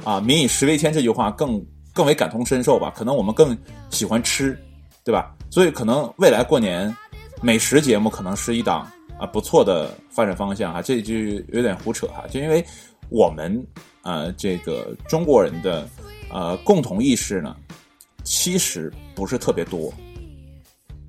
[0.04, 3.56] 啊“民以食为天”这句话更更为感同身受吧，可能我们更
[3.90, 4.58] 喜欢吃，
[5.04, 5.34] 对吧？
[5.50, 6.94] 所以可能未来过年
[7.40, 11.14] 美食节目可能是一档啊不错的发展方向哈，这就
[11.48, 12.64] 有点胡扯哈，就因为
[13.10, 13.64] 我们
[14.02, 15.86] 呃这个中国人的
[16.30, 17.54] 呃共同意识呢，
[18.24, 19.92] 其实不是特别多，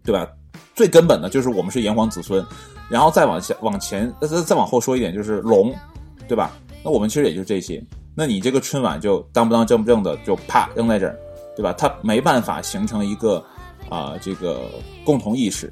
[0.04, 0.28] 对吧？
[0.76, 2.44] 最根本的就是我们是炎黄子孙，
[2.90, 5.74] 然后再往下往前再再往后说一点就是龙，
[6.28, 6.58] 对吧？
[6.84, 7.82] 那我们其实也就这些，
[8.16, 11.18] 那你这个春晚就当不当正不正的就啪扔在这儿，
[11.56, 11.74] 对吧？
[11.74, 13.44] 它没办法形成一个
[13.90, 14.70] 啊、这个
[15.06, 15.72] 共同意识，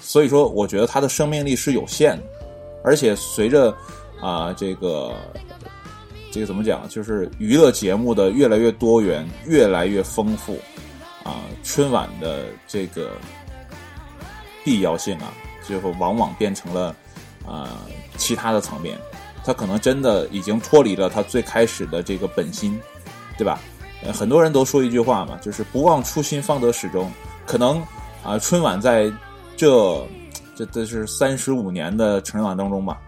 [0.00, 2.22] 所以说我觉得它的生命力是有限的，
[2.84, 3.74] 而且随着
[4.20, 5.14] 啊、这个
[6.30, 10.58] 这个怎么讲，就是娱乐节目的越来越多元、越来越丰富
[11.24, 13.10] 啊、春晚的这个
[14.64, 16.94] 必要性啊，最后往往变成了
[17.46, 17.80] 啊、
[18.16, 18.96] 其他的层面，
[19.44, 22.78] 他可能真的已经脱离了他最开始的这个本心，
[23.38, 23.60] 对吧？
[24.12, 27.10] 很多人都说一句话嘛，就是不忘初心，方得始终。
[27.46, 27.82] 可能
[28.22, 29.12] 啊、春晚在
[29.56, 30.06] 这
[30.54, 33.00] 这这是三十五年的春晚当中吧，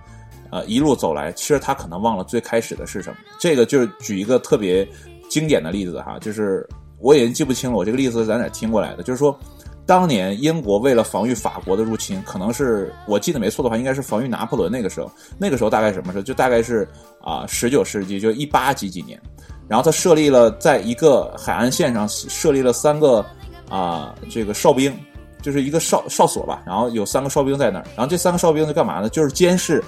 [0.51, 3.17] 呃，一路走来，其实他可能忘了最开始的是什么。
[3.39, 4.87] 这个就是举一个特别
[5.29, 6.69] 经典的例子哈，就是
[6.99, 9.39] 我已经记不清了，我这个例子在哪听过来的，就是说。
[9.85, 15.11] 当年英国为了防御法国的入侵，可能是我记得没错的话，应该是防御拿破仑那个时候。
[15.39, 16.23] 那个时候大概什么时候？
[16.23, 16.89] 就大概是
[17.21, 19.21] 啊十九世纪，就一八几几年。
[19.69, 23.25] 然后他设立了在一个海岸线上设立了三个
[23.69, 24.95] 啊、这个哨兵，
[25.41, 26.63] 就是一个哨哨所吧。
[26.67, 29.09] 然后有三个哨兵在那儿，然后这三个哨兵在干嘛呢？
[29.09, 29.83] 就是监视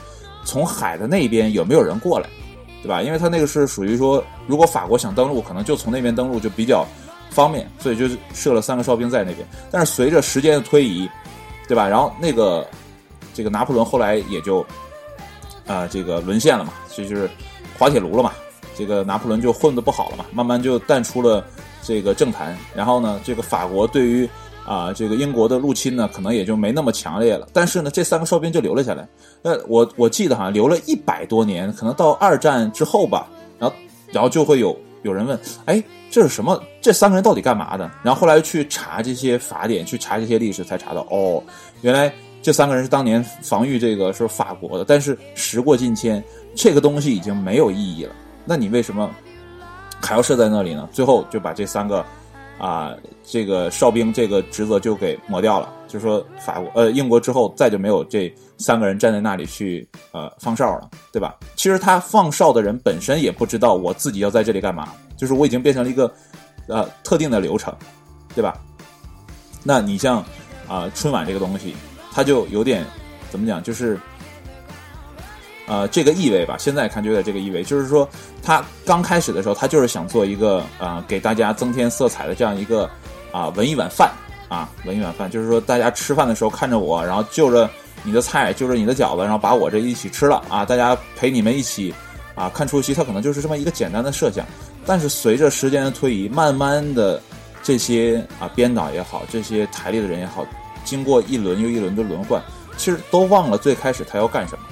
[0.44, 2.28] 从海的那边有没有人过来，
[2.82, 3.02] 对吧？
[3.02, 6.86] 因为他那个是属于说，如果法国想登陆，可能就从那边登陆就比较
[7.34, 9.46] 方便，所以就设了三个哨兵在那边。
[9.70, 11.10] 但是随着时间的推移，
[11.68, 11.88] 对吧？
[11.88, 12.66] 然后那个
[13.34, 14.64] 这个拿破仑后来也就
[15.66, 17.28] 啊、这个沦陷了嘛，这就是
[17.78, 18.32] 滑铁卢了嘛。
[18.76, 21.44] 这个拿破仑就混得不好了嘛，慢慢就淡出了
[21.82, 22.56] 这个政坛。
[22.74, 24.28] 然后呢，这个法国对于
[24.66, 27.46] 啊、这个英国的入侵呢，可能也就没那么强烈了。
[27.52, 29.06] 但是呢，这三个哨兵就留了下来。
[29.42, 33.76] 那我我记得好像留了一百多年，可能到二战之后吧，然后
[34.10, 36.60] 然后就会有有人问，哎，这是什么？
[36.80, 37.88] 这三个人到底干嘛的？
[38.02, 41.42] 然后后来去查这些法典，去查这些历史，才查到，哦，
[41.82, 42.12] 原来
[42.42, 46.22] 这三个人是当年防御这个是法国的，但是时过境迁，
[46.54, 48.12] 这个东西已经没有意义了。
[48.44, 49.10] 那你为什么
[50.02, 50.88] 还要设在那里呢？
[50.92, 52.04] 最后就把这三个
[52.56, 61.34] 啊、这个哨兵这个职责就给抹掉了，就说法国呃英国之后再就没有这三个人站在那里去呃放哨了，对吧？
[61.56, 66.12] 其实他放哨的人本身也不知道我自己要在这里干嘛，就是我已经变成了一个
[66.68, 67.74] 呃特定的流程，
[68.34, 68.56] 对吧？
[69.62, 70.24] 那你像
[70.68, 71.74] 啊、春晚这个东西，
[72.12, 72.84] 它就有点
[73.30, 73.98] 怎么讲，就是。
[75.66, 78.06] 呃，这个意味吧，现在看就有这个意味，就是说，
[78.42, 82.86] 他刚开始的时候，他就是想做一个啊、给大家增添色彩的这样一个
[83.32, 84.12] 啊、文艺晚饭
[84.50, 87.66] 啊，文艺晚饭，就是说大家吃饭的时候看着我，然后就着
[88.04, 91.92] 你的菜，就着你的饺子，然后把我这一起吃了啊，大家陪你们一起
[92.34, 94.46] 啊看出戏，它可能就是这么一个简单的设想。
[94.86, 97.20] 但是随着时间的推移，慢慢的
[97.62, 100.46] 这些啊编导也好，这些台里的人也好，
[100.84, 102.40] 经过一轮又一轮的轮换，
[102.76, 104.64] 其实都忘了最开始他要干什么。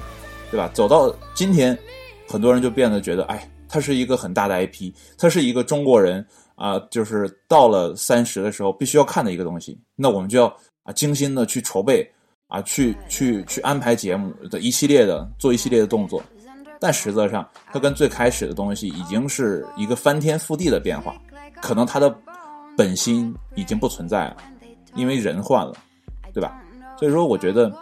[0.51, 0.69] 对吧？
[0.71, 1.75] 走到今天，
[2.29, 9.75] 很多人就变得觉得，哎，它是一个很大的 IP，它是一个中国人啊、就是到了三十的时候必须要看的一个东西。
[9.95, 10.45] 那我们就要
[10.83, 12.07] 啊精心的去筹备
[12.53, 16.21] 啊，去去去安排节目的一系列的做一系列的动作。
[16.79, 21.15] 但实则上，它跟最开始的东西已经是一个翻天覆地的变化，
[21.63, 22.15] 可能它的
[22.77, 24.37] 本心已经不存在了，
[24.93, 25.73] 因为人换了，
[26.31, 26.61] 对吧？
[26.99, 27.73] 所以说，我觉得，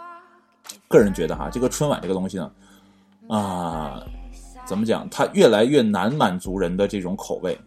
[0.88, 2.50] 个人觉得哈，这个春晚这个东西呢，
[3.28, 4.02] 啊、
[4.64, 5.06] 怎么讲？
[5.10, 7.58] 它越来越难满足人的这种口味，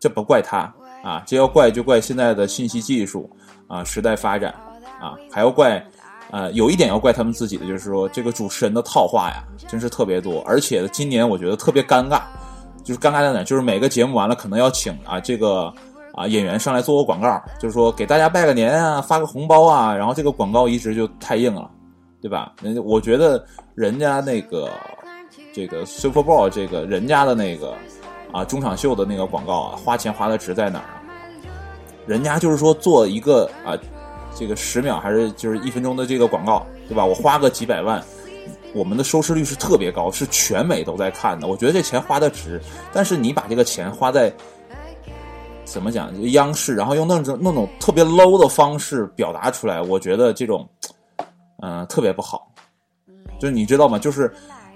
[0.00, 0.72] 这不怪他
[1.02, 3.28] 啊，这要怪就怪现在的信息技术
[3.68, 4.54] 啊，时代发展
[4.98, 5.84] 啊，还要怪，
[6.34, 12.22] 呃，有一点要怪他们自己的，就是说这个主持人的套话呀，真是特别多，而且今年我觉得特别尴尬，
[12.82, 13.44] 就是尴尬在哪？
[13.44, 15.72] 就是每个节目完了，可能要请啊这个
[16.12, 21.70] 啊演员上来做个广告，就是说给大家拜个年啊，发个红包啊，然后这个广告一直就太硬了，
[22.20, 22.52] 对吧？
[22.60, 24.68] 人家我觉得人家那个
[25.52, 27.74] 这个 Super Bowl 这个人家的那个
[28.32, 30.98] 啊中场秀的那个广告啊，花钱花的值在哪儿啊？
[32.08, 33.78] 人家就是说做一个啊
[34.34, 37.04] 这个十秒还是就是一分钟的这个广告，对吧？
[37.04, 38.02] 我花个几百万。
[38.74, 41.46] 我们的收视率是特别高，是全美都在看的。
[41.46, 42.60] 我觉得这钱花的值，
[42.92, 44.32] 但是你把这个钱花在
[45.64, 46.10] 怎么讲？
[46.32, 50.68] 央视，然后用那种那种特别 low 的方式表达出来，我觉得这种，
[51.62, 52.52] 嗯、特别不好。
[53.38, 53.96] 就是你知道吗？
[53.96, 54.28] 就是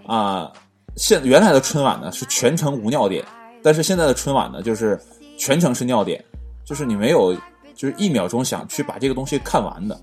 [0.06, 0.52] 啊、
[0.94, 3.24] 现原来的春晚呢是全程无尿点，
[3.64, 4.96] 但是现在的春晚呢就是
[5.36, 6.24] 全程是尿点，
[6.64, 7.36] 就是你没有
[7.78, 9.96] 就是一秒钟想去把这个东西看完的，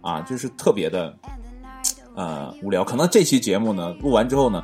[0.00, 1.12] 啊，就是特别的，
[2.14, 2.84] 呃无聊。
[2.84, 4.62] 可能这期节目呢录完之后呢，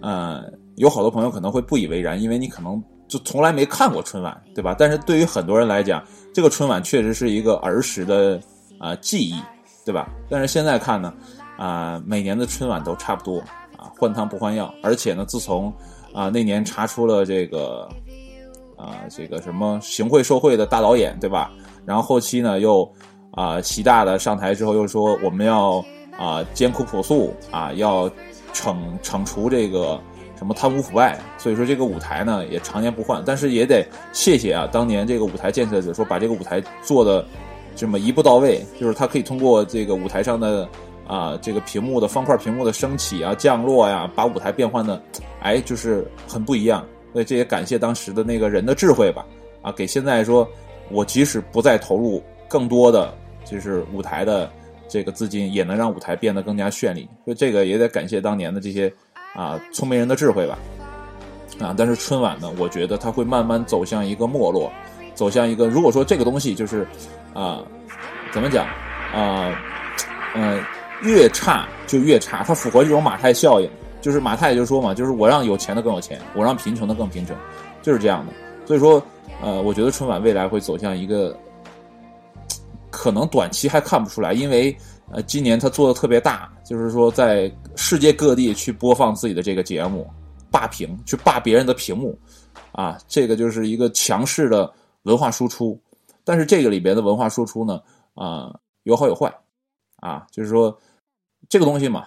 [0.00, 0.42] 呃，
[0.76, 4.74] 有好多朋友可能会不以为然，因为你可能就从来没看过春晚，对吧？
[4.78, 8.40] 但是对于很多人来讲，这个春晚确实是一个儿时的
[8.78, 9.34] 啊、记忆，
[9.84, 10.08] 对吧？
[10.30, 11.12] 但是现在看呢，
[11.58, 13.38] 啊、每年的春晚都差不多
[13.76, 15.70] 啊，换汤不换药，而且呢，自从
[16.14, 17.86] 啊、那年查出了这个
[18.78, 21.52] 啊、这个什么行贿受贿的大导演，对吧？
[21.88, 22.86] 然后后期呢又
[23.30, 25.82] 啊、习大的上台之后又说我们要
[26.18, 28.10] 啊、艰苦朴素啊，要
[28.52, 29.98] 惩惩除这个
[30.36, 37.24] 什么贪污腐败，所以说这个舞台呢也常年不换，但是也得谢谢啊，当年这个舞台建设者说把这个舞台做的
[37.74, 40.68] 这么一步到位，就是它可以通过这个舞台上的
[41.06, 45.00] 啊、这个屏幕的方块屏幕的升起啊降落呀，把舞台变换的
[45.40, 46.84] 哎就是很不一样。
[47.14, 49.24] 所以这也感谢当时的那个人的智慧吧，
[49.62, 50.46] 啊，给现在说，
[50.90, 54.50] 我即使不再投入更多的就是舞台的
[54.88, 57.08] 这个资金，也能让舞台变得更加绚丽。
[57.24, 58.92] 所以这个也得感谢当年的这些
[59.34, 60.58] 啊聪明人的智慧吧，
[61.60, 64.70] 啊，但是春晚呢，我觉得它会慢慢走向一个没落，
[65.14, 66.86] 走向一个如果说这个东西就是
[67.34, 67.62] 啊
[68.32, 68.66] 怎么讲
[69.14, 69.54] 啊
[70.34, 70.60] 呃
[71.02, 73.70] 越差就越差，它符合这种马太效应。
[74.00, 77.36] 就是马太就说嘛，就是我让有钱的更有钱，我让贫穷的更贫穷，
[77.82, 78.32] 就是这样的。
[78.64, 79.02] 所以说，
[79.42, 81.36] 呃，我觉得春晚未来会走向一个，
[82.90, 84.76] 可能短期还看不出来，因为
[85.12, 90.06] 呃，今年他做的特别大，就是说在世界各地去播放自己的这个节目，
[90.50, 92.18] 霸屏，去霸别人的屏幕，
[92.72, 94.70] 啊，这个就是一个强势的
[95.04, 95.80] 文化输出。
[96.24, 97.80] 但是这个里边的文化输出呢，
[98.14, 99.32] 啊、有好有坏，
[99.96, 100.76] 啊，就是说
[101.48, 102.06] 这个东西嘛。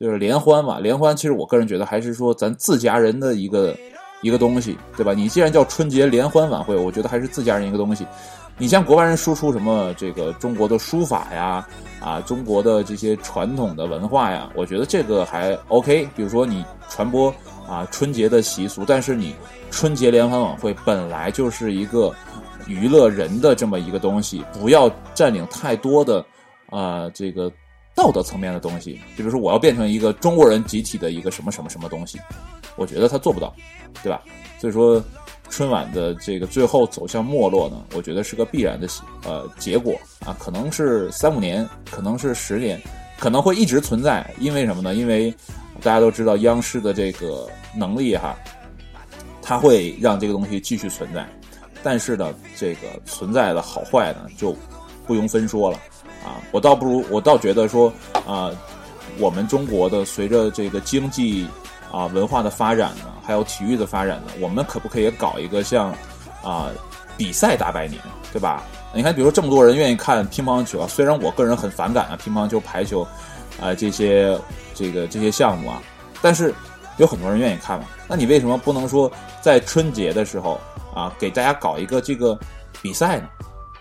[0.00, 3.72] 就是联欢嘛，联欢其实我个人觉得还是说咱自家人的一个
[4.22, 5.12] 一个东西，对吧？
[5.12, 8.06] 你既然叫春节联欢晚会，我觉得还是自家人一个东西。
[8.56, 11.66] 你像国外人输出什么这个中国的书法呀，
[12.00, 16.08] 啊，中国的这些传统的文化呀，我觉得这个还 OK。
[16.14, 17.34] 比如说你传播
[17.68, 19.34] 啊春节的习俗，但是你
[19.70, 22.14] 春节联欢晚会本来就是一个
[22.66, 26.24] 娱乐人的这么一个东西，不要占领太多的
[26.70, 27.50] 啊这个。
[27.94, 32.18] 道德层面的东西，就比如说我要变成一个中国人集体的一个什么什么什么东西，
[32.76, 33.54] 我觉得他做不到，
[34.02, 34.22] 对吧？
[34.58, 35.02] 所以说
[35.50, 38.88] 春晚的这个最后走向没落呢，我觉得是个必然的
[39.24, 42.80] 呃结果啊，可能是三五年，可能是十年，
[43.18, 44.94] 可能会一直存在，因为什么呢？
[44.94, 45.30] 因为
[45.82, 48.34] 大家都知道央视的这个能力哈，
[49.42, 51.28] 它会让这个东西继续存在，
[51.82, 54.56] 但是呢，这个存在的好坏呢就
[55.06, 55.78] 不用分说了。
[56.24, 57.92] 啊，我倒不如，我倒觉得说，
[58.26, 58.50] 啊，
[59.18, 61.46] 我们中国的随着这个经济
[61.90, 65.90] 啊文化的发展呢，还有体育的发展呢，我们可不可以搞一个像
[66.42, 66.70] 啊
[67.16, 68.00] 比赛大拜年，
[68.32, 68.62] 对吧？
[68.94, 73.06] 你看，比如说这么多人愿意看乒乓球啊，虽然我个人很反感啊乒乓球、排球
[73.60, 74.38] 啊这些
[74.74, 75.82] 这个这些项目啊，
[76.20, 76.54] 但是
[76.98, 77.86] 有很多人愿意看嘛。
[78.06, 80.60] 那你为什么不能说在春节的时候
[80.94, 82.38] 啊，给大家搞一个这个
[82.82, 83.28] 比赛呢？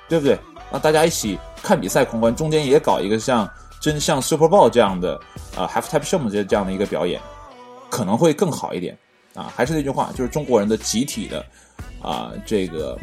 [0.07, 0.37] 对不对？
[0.71, 1.37] 让大家一起。
[1.63, 3.47] 看比赛狂欢，中间也搞一个像
[3.79, 5.13] 真像 Super Bowl 这样的
[5.55, 7.21] 啊 Half Time Show 这这样的一个表演，
[7.87, 8.97] 可能会更好一点
[9.35, 9.53] 啊。
[9.55, 11.45] 还是那句话，就是中国人的集体的
[12.01, 12.97] 啊这个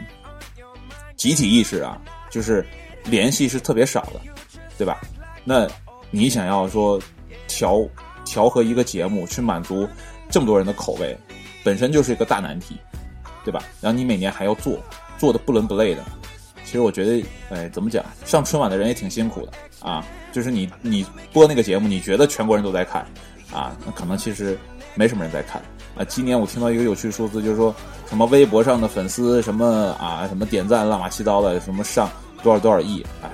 [1.16, 1.96] 集体意识啊，
[2.30, 2.66] 就是
[3.04, 4.20] 联系是特别少的，
[4.76, 5.00] 对吧？
[5.44, 5.68] 那
[6.10, 7.00] 你想要说
[7.46, 7.78] 调
[8.24, 9.88] 调和一个节目去满足
[10.28, 11.16] 这么多人的口味，
[11.62, 12.76] 本身就是一个大难题，
[13.44, 13.62] 对吧？
[13.80, 14.76] 然后你每年还要做，
[15.16, 16.02] 做的不伦不类的。
[16.68, 18.04] 其实我觉得，哎，怎么讲？
[18.26, 20.04] 上春晚的人也挺辛苦的啊。
[20.32, 21.02] 就是你你
[21.32, 23.00] 播那个节目，你觉得全国人都在看
[23.50, 24.58] 啊，那可能其实
[24.94, 25.62] 没什么人在看
[25.96, 26.04] 啊。
[26.04, 27.74] 今年我听到一个有趣数字，就是说
[28.06, 29.66] 什么微博上的粉丝什么
[29.98, 32.10] 啊，什么点赞乱七糟的，什么上
[32.42, 33.30] 多少多少亿，哎，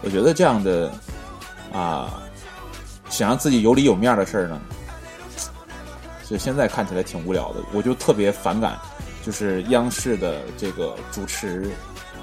[0.00, 0.90] 我觉得这样的
[1.70, 2.22] 啊，
[3.10, 4.58] 想让自己有里有面的事儿呢，
[6.26, 7.60] 就现在看起来挺无聊的。
[7.74, 8.78] 我就特别反感，
[9.22, 11.70] 就是央视的这个主持。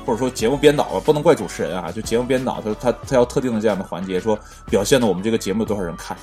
[0.05, 4.37] 或者说节目编导吧，不能怪主持人啊，就节目编导，他他他要特定的这样的环节，说
[4.67, 6.15] 表现的我们这个节目多少人看，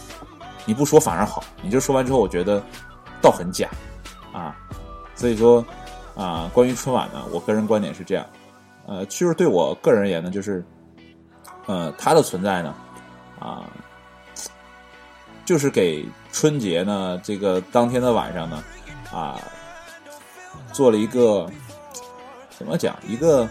[0.65, 2.63] 你不说反而好，你就说完之后，我觉得
[3.21, 3.69] 倒很假
[4.33, 4.57] 啊，
[5.17, 5.65] 所以说
[6.15, 8.25] 啊，关于春晚呢，我个人观点是这样，
[8.87, 10.65] 呃，其实对我个人而言呢，就是
[11.67, 12.75] 呃，它的存在呢，
[13.41, 13.65] 啊，
[15.45, 18.63] 就是给春节呢这个当天的晚上呢，
[19.13, 19.41] 啊，
[20.73, 21.51] 做了一个
[22.57, 23.49] 怎么讲一个。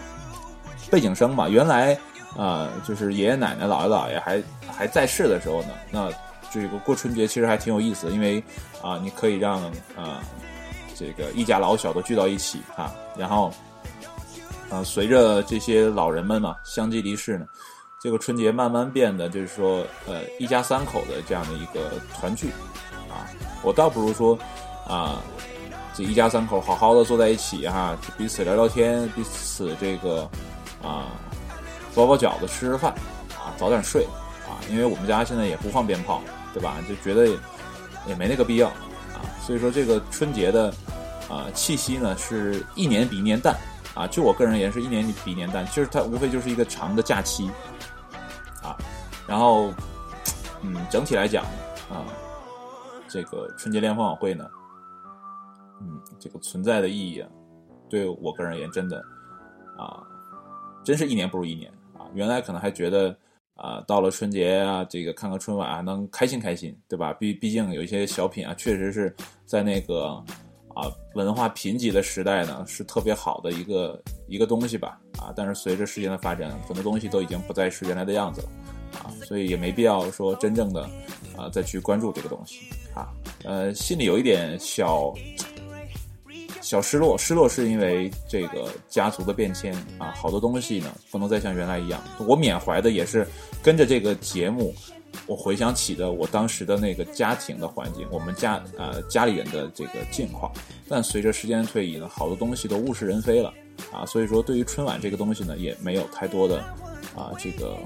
[0.92, 1.94] 背景声吧，原来
[2.36, 6.10] 啊、呃，就是爷爷奶奶、姥爷姥爷还还在世的时候呢，那
[6.50, 8.44] 这个过春节其实还挺有意思，因为
[8.82, 10.20] 啊、你可以让啊、呃、
[10.94, 13.50] 这个一家老小都聚到一起啊，然后、
[14.68, 17.46] 呃，随着这些老人们嘛相继离世呢，
[17.98, 22.48] 这个春节慢慢变得就是说，呃，一家三口的这样的一个团聚，
[23.08, 23.24] 啊，
[23.62, 24.38] 我倒不如说，
[24.86, 25.22] 啊，
[25.94, 30.28] 这一家三口好好的坐在一起哈，彼此聊聊天，彼此这个
[30.82, 31.08] 啊，
[31.94, 32.92] 包包饺子，吃吃饭，
[33.36, 34.04] 啊，早点睡，
[34.46, 36.20] 啊，因为我们家现在也不放鞭炮，
[36.52, 36.76] 对吧？
[36.88, 37.26] 就觉得
[38.06, 40.72] 也没那个必要，啊，所以说这个春节的
[41.28, 43.56] 啊气息呢，是一年比一年淡，
[43.94, 47.50] 啊，就我个人而言是一年比一年淡，就是它无非就是一个长的假期。
[48.62, 48.76] 啊，
[49.26, 49.72] 然后，
[50.62, 51.44] 嗯，整体来讲
[51.90, 52.06] 啊，
[53.08, 54.44] 这个春节联欢晚会呢，
[55.80, 57.28] 嗯，这个存在的意义啊，
[57.90, 59.04] 对我个人而言，真的
[59.76, 59.98] 啊，
[60.84, 62.06] 真是一年不如一年啊。
[62.14, 63.16] 原来可能还觉得
[63.54, 67.12] 啊，到了春节啊，这个看看春晚啊，能开心开心，对吧？
[67.12, 69.14] 毕毕竟有一些小品啊，确实是
[69.46, 70.22] 在那个
[70.74, 74.98] 啊文化贫瘠的时代呢，是特别好的一个一个东西吧。
[75.18, 78.48] 啊，但是随着时间的发展，很多东西都已经不再是原来的样子了，
[78.98, 80.82] 啊，所以也没必要说真正的
[81.36, 83.08] 啊再去关注这个东西啊，
[83.44, 85.14] 呃，心里有一点小
[86.62, 92.02] 小失落，失落是因为这个家族的变迁啊，好多东西呢不能再像原来一样。
[92.26, 93.26] 我缅怀的也是
[93.62, 94.74] 跟着这个节目，
[95.26, 100.50] 我回想起的我当时的那个家庭的环境，我们家呃家里人的这个境况，
[100.88, 103.52] 但随着时间的推移呢，好多东西都物是人非了。
[103.90, 106.58] 啊，所以说对于春晚这个东西呢，也没有太多的
[107.16, 107.76] 啊这个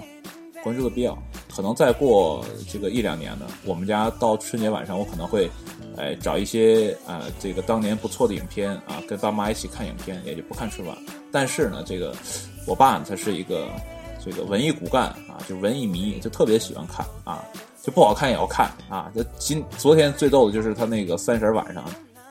[0.62, 1.16] 关注的必要。
[1.54, 5.50] 可能再过这个一两年呢，我们家到春节晚上，我可能会
[5.96, 10.96] 哎找一些啊这个当年不错的影片啊，跟爸妈一起看影片，也就不看春晚。
[11.32, 12.14] 但是呢，这个
[12.66, 13.68] 我爸他是一个
[14.22, 17.42] 这个文艺骨干啊，就文艺迷，就特别喜欢看啊，
[17.82, 19.10] 就不好看也要看啊。
[19.14, 21.84] 他今昨天最逗的就是他那个三十晚上，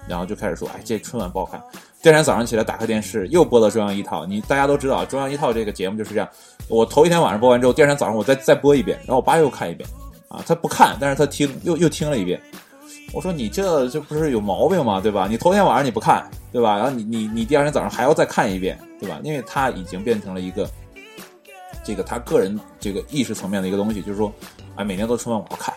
[0.07, 1.61] 然后就开始说，哎，这春晚不好看。
[2.01, 4.25] 第二天早上起来打开电视，又播到中央一套。
[4.25, 6.29] 你大家都知道，中央一套这个节目就是这样。
[6.67, 9.87] 我头一天晚上播完之后，第二天早上我再再播一遍，然后我爸又看一遍。
[10.27, 12.41] 啊，他不看，但是他听，又又听了一遍。
[13.13, 14.99] 我说你这这不是有毛病吗？
[14.99, 15.27] 对吧？
[15.29, 16.75] 你头天晚上你不看，对吧？
[16.75, 19.19] 然后你你你第二天早上还要再看一遍，对吧？
[19.23, 20.69] 因为他已经变成了一个
[21.83, 24.31] 这个他个人这个意识层面的一个东西，就是说，
[24.75, 25.73] 哎，每年都春晚我要看。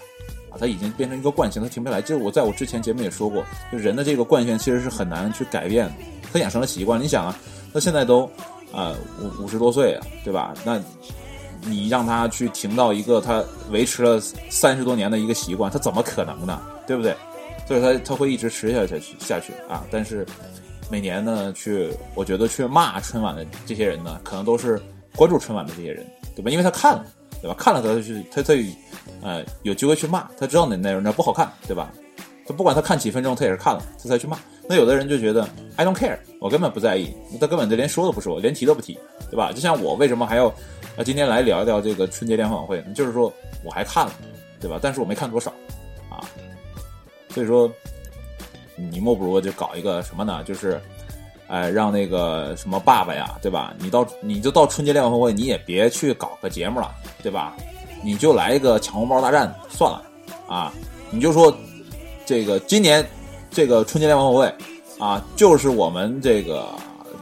[0.50, 2.02] 啊它已经变成一个惯性，它停不下来。
[2.02, 5.92] 就是我在我之前节目也说过，就人的这个惯性其实是很难去改变的，
[6.32, 7.00] 他养成了习惯。
[7.00, 7.38] 你想啊，
[7.72, 8.30] 他现在都
[8.72, 10.54] 啊五五十多岁啊，对吧？
[10.64, 10.80] 那
[11.62, 16.60] 你让他去停到一个他维持了三十多年的一个习惯，他怎么可能呢？
[16.86, 17.14] 对不对？
[17.66, 19.84] 所以他他会一直持续下去下去啊。
[19.90, 20.24] 但是
[20.90, 24.80] 每年呢，去我觉得去骂春晚的这些人呢，可能都是
[25.14, 26.50] 关注春晚的这些人，对吧？
[26.50, 27.04] 因为他看了，
[27.40, 27.54] 对吧？
[27.58, 28.54] 看了他就他他。
[29.20, 31.90] 呃，有机会去骂，他知道哪内容那不好看，对吧？
[32.46, 34.38] 他不管他看几分钟，他也是看了，他才去骂。
[34.68, 38.96] 那有的人就觉得 I don't care，我根本不在意，他根本就连说都不说，连提都不提，
[39.28, 39.50] 对吧？
[39.52, 40.46] 就像我为什么还要
[40.96, 43.32] 啊今天来聊一聊这个春节联欢晚会，就是说
[43.64, 44.12] 我还看了，
[44.60, 44.78] 对吧？
[44.80, 45.50] 但是我没看多少
[46.08, 46.22] 啊，
[47.30, 47.68] 所以说
[48.76, 50.44] 你莫不如就搞一个什么呢？
[50.44, 50.80] 就是
[51.48, 53.74] 哎让那个什么爸爸呀，对吧？
[53.78, 56.90] 你到你就到春节联欢晚会，你也别去搞个节目了，
[57.22, 57.56] 对吧？
[58.02, 60.02] 你就来一个抢红包大战算了，
[60.46, 60.72] 啊，
[61.10, 61.52] 你就说
[62.24, 63.04] 这个今年
[63.50, 64.54] 这个春节联欢晚会
[65.04, 66.68] 啊，就是我们这个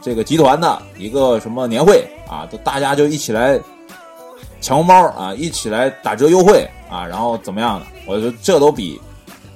[0.01, 3.59] 这个集团的一个什么年会啊，就大家就一起来
[4.61, 7.85] 抢红包啊，一起来打折优惠啊，然后怎么样的？
[8.05, 9.01] 我觉得这都比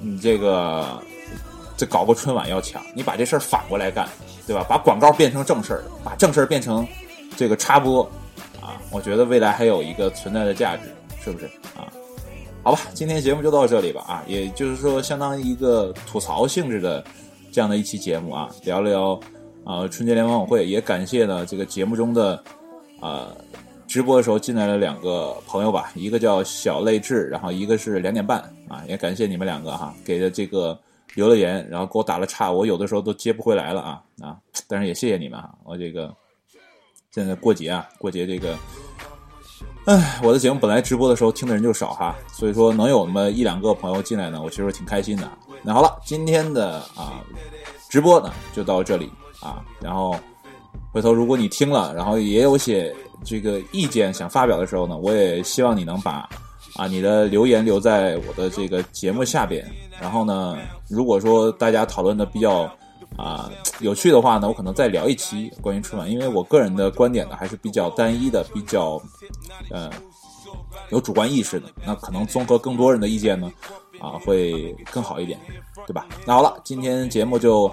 [0.00, 1.00] 你这个
[1.76, 2.82] 这搞个春晚要强。
[2.94, 4.08] 你把这事儿反过来干，
[4.46, 4.64] 对吧？
[4.68, 6.86] 把广告变成正事儿，把正事儿变成
[7.36, 8.02] 这个插播
[8.60, 10.82] 啊，我觉得未来还有一个存在的价值。
[11.24, 11.86] 是不是啊？
[12.64, 17.04] 好吧，今天节目就到这里吧啊，也就是说，相当于一个吐槽性质的
[17.52, 19.12] 这样的一期节目啊，聊聊
[19.64, 22.42] 啊春节联欢晚会，也感谢呢这个节目中的
[22.98, 23.28] 啊
[23.86, 30.76] 直播的时候进来了两个朋友吧，一个叫小泪痣，然后一个是两点半啊，也感谢你们两个哈，给的这个
[31.14, 34.36] 留了言，然后给我打了岔，我有的时候都接不回来了啊啊，
[34.66, 36.14] 但是也谢谢你们啊，我这个
[37.10, 38.56] 现在过节啊，过节这个。
[39.84, 45.28] 哎，我的节目本来直播的时候听的人就少哈，所以说能有那么一两个朋友进来呢，我其实挺开心的。
[45.60, 47.20] 那好了，今天的啊
[47.90, 49.10] 直播呢就到这里
[49.40, 50.16] 啊，然后
[50.92, 52.94] 回头如果你听了，然后也有些
[53.24, 56.28] 这个意见想发表的时候呢，我也希望你能把
[56.74, 59.64] 啊你的留言留在我的这个节目下边。
[60.00, 60.58] 然后呢，
[60.88, 62.70] 如果说大家讨论的比较。
[63.14, 63.50] 啊，
[63.80, 68.98] 有趣的话呢，我可能再聊一期关于春晚，因为我个人的观点呢还是比较单一的，比较，
[69.70, 69.90] 呃，
[70.88, 71.68] 有主观意识的。
[71.84, 73.52] 那可能综合更多人的意见呢，
[74.00, 75.38] 啊，会更好一点，
[75.86, 76.06] 对吧？
[76.24, 77.70] 那好了，今天节目就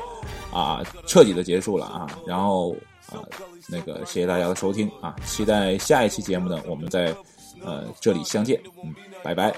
[0.51, 2.05] 啊彻底的结束了啊。
[2.27, 2.75] 然后
[3.09, 3.23] 啊，
[3.69, 7.15] 那个谢谢大家的收听啊，期待下一期节目呢，我们再
[7.63, 9.53] 呃这里相见，嗯，拜拜。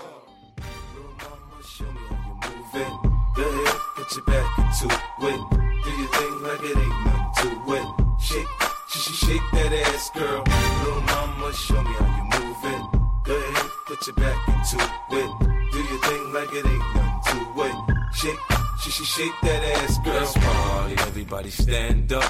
[1.63, 2.93] Show me how you move it.
[3.35, 5.41] Go ahead, put your back into it.
[5.83, 7.87] Do your thing like it ain't nothing to it.
[8.19, 8.47] Shake,
[8.87, 10.43] sh- sh- shake that ass, girl.
[10.83, 12.81] Little mama, show me how you move it.
[13.25, 14.77] Go ahead, put your back into
[15.11, 15.29] it.
[15.71, 17.75] Do your thing like it ain't nothing to it.
[18.13, 18.39] Shake,
[18.79, 20.13] sh- sh- shake that ass, girl.
[20.15, 22.23] Let's party, everybody stand up.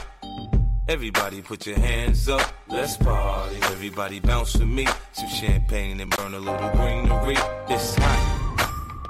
[0.92, 3.56] Everybody put your hands up, let's party.
[3.62, 4.86] Everybody bounce with me.
[5.14, 7.38] Some champagne and burn a little greenery.
[7.70, 8.41] It's hot.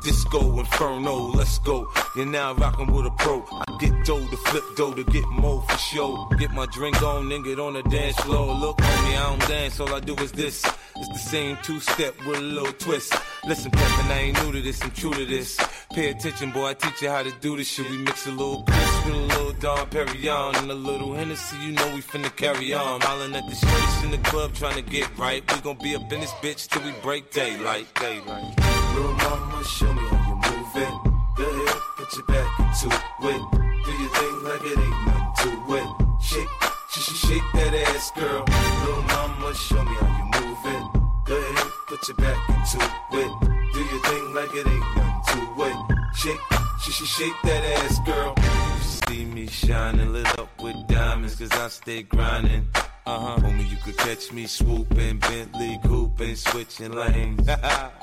[0.03, 1.87] Disco Inferno, let's go.
[2.15, 3.45] You're now rocking with a pro.
[3.51, 6.27] I get dough to flip dough to get more for show.
[6.39, 8.55] Get my drink on and get on the dance floor.
[8.55, 10.65] Look, homie, I don't dance, all I do is this.
[10.95, 13.13] It's the same two step with a little twist.
[13.45, 15.57] Listen, Peppin, I ain't new to this, I'm true to this.
[15.93, 17.89] Pay attention, boy, I teach you how to do this shit.
[17.89, 21.73] We mix a little Chris with a little Don Perignon and a little Hennessy, you
[21.73, 23.01] know we finna carry on.
[23.01, 25.43] Hollin' at the streets in the club trying to get right.
[25.53, 28.70] We gon' be up in this bitch till we break daylight, daylight.
[28.93, 30.93] Little mama, show me how you move it.
[31.37, 33.41] Go ahead, put your back into it.
[33.85, 35.87] Do your thing like it ain't nothing to it.
[36.21, 36.49] Shake,
[36.91, 38.43] sh- sh- shake that ass, girl.
[38.85, 40.83] Little mama, show me how you move it.
[41.25, 42.77] Go ahead, put your back into
[43.21, 43.31] it.
[43.73, 45.77] Do your thing like it ain't nothing to it.
[46.15, 46.39] Shake,
[46.81, 48.33] sh- sh- shake that ass, girl.
[48.37, 52.67] You see me shining, lit up with diamonds, cause I stay grinding.
[53.05, 53.37] Uh huh.
[53.41, 57.47] Homie, you could catch me swooping, Bentley cooping, switching lanes.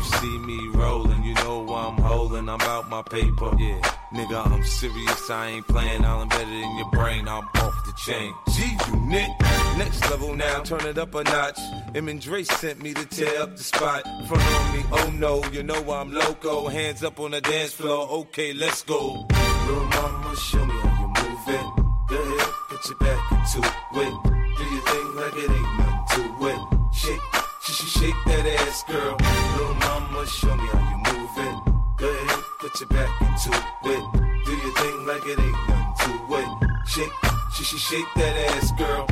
[0.00, 2.48] You see me rolling, you know I'm holding.
[2.48, 3.54] I'm out my paper.
[3.58, 3.82] Yeah,
[4.14, 5.28] nigga, I'm serious.
[5.28, 6.06] I ain't playing.
[6.06, 7.28] I'm better in your brain.
[7.28, 8.32] I'm off the chain.
[8.50, 9.28] G unit.
[9.76, 11.60] Next level now, turn it up a notch.
[11.94, 14.04] Em and Dre sent me to tear up the spot.
[14.26, 16.68] Front on me, oh no, you know I'm loco.
[16.68, 18.08] Hands up on the dance floor.
[18.20, 19.26] Okay, let's go.
[19.66, 21.66] Little mama, show me how you move it.
[22.08, 24.14] Go ahead, put your back into it.
[24.56, 26.94] Do your thing like it ain't nothing to it.
[26.94, 27.20] Shake,
[27.80, 29.16] sh- sh- shake that ass, girl.
[29.56, 31.72] Little mama, show me how you move it.
[31.96, 33.50] Go ahead, put your back into
[33.84, 34.04] it.
[34.44, 36.48] Do your thing like it ain't nothing to it.
[36.86, 37.12] Shake,
[37.54, 39.06] sh- sh- shake that ass, girl.